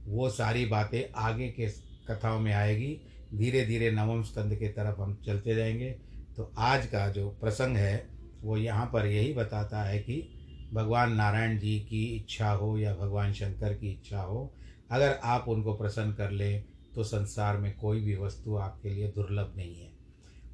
वो 0.06 0.30
सारी 0.30 0.66
बातें 0.66 1.12
आगे 1.16 1.48
के 1.48 1.89
कथाओं 2.10 2.40
में 2.40 2.52
आएगी। 2.52 3.00
धीरे 3.34 3.66
धीरे 3.66 3.90
नवम 3.90 4.22
स्कंद 4.22 4.54
के 4.54 4.68
तरफ़ 4.68 5.00
हम 5.00 5.22
चलते 5.26 5.54
जाएँगे। 5.54 5.90
तो 6.36 6.52
आज 6.58 6.86
का 6.86 7.08
जो 7.08 7.30
प्रसंग 7.30 7.76
है, 7.76 8.08
वो 8.42 8.56
यहाँ 8.56 8.86
पर 8.86 9.06
यही 9.06 9.32
बताता 9.32 9.82
है 9.82 9.98
कि 9.98 10.36
भगवान 10.72 11.12
नारायण 11.12 11.58
जी 11.58 11.80
की 11.80 12.04
इच्छा 12.04 12.50
हो 12.50 12.78
या 12.78 12.94
भगवान 12.94 13.32
शंकर 13.32 13.74
की 13.74 13.90
इच्छा 13.90 14.20
हो, 14.20 14.54
अगर 14.90 15.18
आप 15.22 15.44
उनको 15.48 15.74
प्रसन्न 15.74 16.12
कर 16.12 16.30
लें 16.30 16.64
तो 16.94 17.04
संसार 17.04 17.56
में 17.56 17.76
कोई 17.76 18.00
भी 18.00 18.16
वस्तु 18.16 18.56
आपके 18.56 18.90
लिए 18.90 19.08
दुर्लभ 19.08 19.54
नहीं 19.56 19.80
है। 19.80 19.92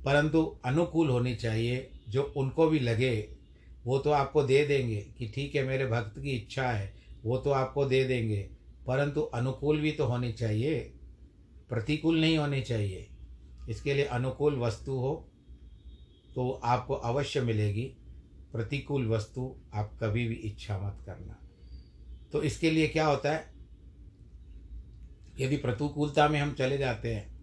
परंतु 0.04 0.58
अनुकूल 0.64 1.10
होनी 1.10 1.34
चाहिए, 1.34 1.90
जो 2.08 2.22
उनको 2.36 2.68
भी 2.68 2.78
लगे, 2.78 3.28
वो 3.86 3.98
तो 3.98 4.10
आपको 4.10 4.42
दे 4.42 4.66
देंगे 4.66 5.06
कि 5.18 5.32
ठीक 5.34 5.54
है, 5.54 5.64
मेरे 5.64 5.86
भक्त 5.86 6.18
की 6.18 6.30
इच्छा 6.30 6.68
है, 6.68 6.94
वो 7.24 7.38
तो 7.38 7.50
आपको 7.50 7.84
दे 7.84 8.04
देंगे। 8.04 8.50
परंतु 8.86 9.20
अनुकूल 9.20 9.80
भी 9.80 9.92
तो 9.92 10.06
होनी 10.06 10.32
चाहिए 10.32 10.92
प्रतिकूल 11.68 12.20
नहीं 12.20 12.38
होनी 12.38 12.60
चाहिए। 12.60 13.06
इसके 13.68 13.94
लिए 13.94 14.04
अनुकूल 14.04 14.58
वस्तु 14.58 14.92
हो 14.92 15.14
तो 16.34 16.50
आपको 16.64 16.94
अवश्य 16.94 17.40
मिलेगी। 17.40 17.84
प्रतिकूल 18.52 19.06
वस्तु 19.08 19.54
आप 19.74 19.98
कभी 20.02 20.26
भी 20.28 20.34
इच्छा 20.34 20.78
मत 20.78 21.02
करना। 21.06 21.38
तो 22.32 22.42
इसके 22.42 22.70
लिए 22.70 22.88
क्या 22.88 23.06
होता 23.06 23.32
है? 23.32 23.52
यदि 25.40 25.56
प्रतिकूलता 25.56 26.28
में 26.28 26.40
हम 26.40 26.52
चले 26.52 26.78
जाते 26.78 27.14
हैं 27.14 27.36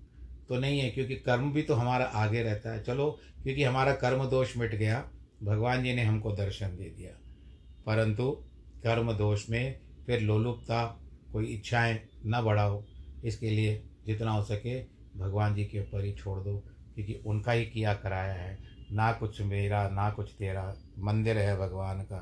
तो 0.50 0.58
नहीं 0.58 0.80
है, 0.80 0.90
क्योंकि 0.90 1.16
कर्म 1.16 1.52
भी 1.54 1.62
तो 1.62 1.74
हमारा 1.74 2.06
आगे 2.06 2.44
रहता 2.44 2.74
है। 2.74 2.84
चलो, 2.84 3.20
क्योंकि 3.44 3.64
हमारा 3.64 3.94
कर्म 3.94 4.26
दोष 4.26 4.58
मिट 4.58 4.76
गया, 4.76 5.12
भगवान 5.44 5.84
जी 5.84 5.94
ने 5.94 6.04
हमको 6.04 6.32
दर्शन 6.32 6.76
दे 6.78 6.90
दिया। 6.90 7.12
परंतु 7.86 8.32
कर्म 8.84 9.12
दोष 9.14 9.50
में 9.50 9.80
फिर 10.06 10.22
लोलुपता, 10.22 10.86
कोई 11.34 11.46
इच्छाएँ 11.46 12.00
न 12.26 12.42
बढ़ाओ। 12.42 12.84
इसके 13.24 13.50
लिए 13.50 13.84
जितना 14.08 14.32
हो 14.32 14.44
सके 14.44 14.80
भगवान 15.20 15.56
जी 15.56 15.66
के 15.66 15.80
ऊपर 15.80 16.04
ही 16.06 16.14
छोड़ 16.14 16.40
दो, 16.40 16.58
क्योंकि 16.96 17.22
उनका 17.26 17.52
ही 17.52 17.66
किया 17.66 17.94
कराया 17.94 18.34
है। 18.34 18.58
ना 18.92 19.12
कुछ 19.12 19.42
मेरा, 19.42 19.90
ना 19.90 20.10
कुछ 20.10 20.32
तेरा। 20.32 20.76
मंदिर 21.00 21.38
है 21.38 21.58
भगवान 21.58 22.02
का, 22.02 22.18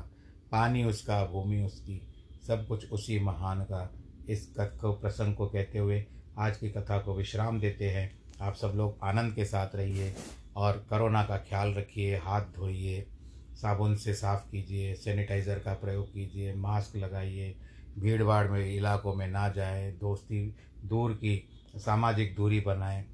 पानी 0.52 0.84
उसका, 0.84 1.24
भूमि 1.26 1.62
उसकी, 1.62 2.00
सब 2.46 2.66
कुछ 2.66 2.90
उसी 2.90 3.18
महान 3.20 3.60
का। 3.62 3.90
इस 4.28 4.54
को, 4.58 4.92
प्रसंग 4.92 5.34
को 5.34 5.46
कहते 5.46 5.78
हुए 5.78 6.04
आज 6.38 6.56
की 6.56 6.68
कथा 6.68 6.98
को 6.98 7.14
विश्राम 7.14 7.60
देते 7.60 7.90
हैं। 7.90 8.10
आप 8.40 8.54
सब 8.54 8.72
लोग 8.76 8.98
आनंद 9.02 9.34
के 9.34 9.44
साथ 9.44 9.74
रहिए 9.74 10.14
और 10.56 10.86
करोना 10.90 11.22
का 11.24 11.36
ख्याल 11.38 11.74
रखिए, 11.74 12.16
हाथ 12.16 12.40
धोइए, 12.40 13.06
साबुन 13.54 13.96
से 13.96 14.14
साफ़ 14.14 14.50
कीजिए, 14.50 14.94
सैनिटाइज़र 14.94 15.58
का 15.58 15.74
प्रयोग 15.74 16.12
कीजिए, 16.12 16.54
मास्क 16.54 16.96
लगाइए 16.96 17.54
भीड़ 17.98 18.22
भाड़ 18.22 18.48
में, 18.48 18.74
इलाकों 18.74 19.14
में 19.14 19.26
ना 19.28 19.48
जाए। 19.48 19.90
दोस्ती 19.92 20.54
दूर 20.84 21.12
की 21.12 21.48
सामाजिक 21.76 22.34
दूरी 22.36 22.60
बनाएँ, 22.60 23.04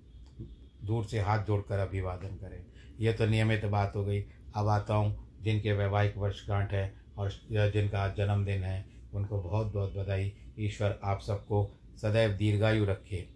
दूर 0.84 1.04
से 1.04 1.20
हाथ 1.20 1.44
जोड़कर 1.44 1.78
अभिवादन 1.78 2.36
करें। 2.36 2.64
यह 3.00 3.12
तो 3.12 3.26
नियमित 3.26 3.64
बात 3.64 3.92
हो 3.96 4.04
गई। 4.04 4.20
अब 4.56 4.68
आता 4.68 4.94
हूँ, 4.94 5.38
जिनके 5.42 5.72
वैवाहिक 5.72 6.16
वर्षगांठ 6.16 6.72
है 6.72 6.94
और 7.18 7.30
जिनका 7.52 8.02
आज 8.02 8.16
जन्मदिन 8.16 8.62
है, 8.62 8.84
उनको 9.14 9.40
बहुत 9.42 9.72
बहुत 9.72 9.94
बधाई। 9.96 10.32
ईश्वर 10.58 10.98
आप 11.04 11.20
सबको 11.20 11.70
सदैव 11.96 12.30
दीर्घायु 12.30 12.84
रखे। 12.84 13.28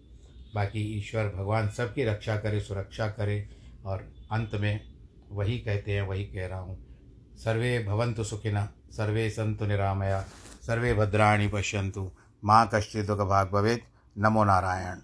बाकी 0.55 0.79
ईश्वर 0.97 1.29
भगवान 1.29 1.69
सबकी 1.69 2.03
रक्षा 2.03 2.37
करे, 2.37 2.59
सुरक्षा 2.59 3.07
करे 3.07 3.49
और 3.85 4.13
अंत 4.31 4.55
में 4.55 4.79
वही 5.31 5.57
कहते 5.59 5.91
हैं, 5.91 6.01
वही 6.01 6.23
कह 6.23 6.47
रहा 6.47 6.59
हूँ। 6.59 6.77
सर्वे 7.35 7.83
भवंतु 7.83 8.23
सुखिनः, 8.23 8.67
सर्वे 8.91 9.29
सन्तु 9.29 9.65
निरामया, 9.65 10.21
सर्वे 10.67 10.93
भद्राणी 10.93 11.47
पश्यंतु 11.47 12.11
माँ 12.45 12.69
कश्चिदुख 12.73 13.19
भाग 13.19 13.49
भवेत्। 13.51 13.83
नमो 14.17 14.43
नारायण। 14.43 14.97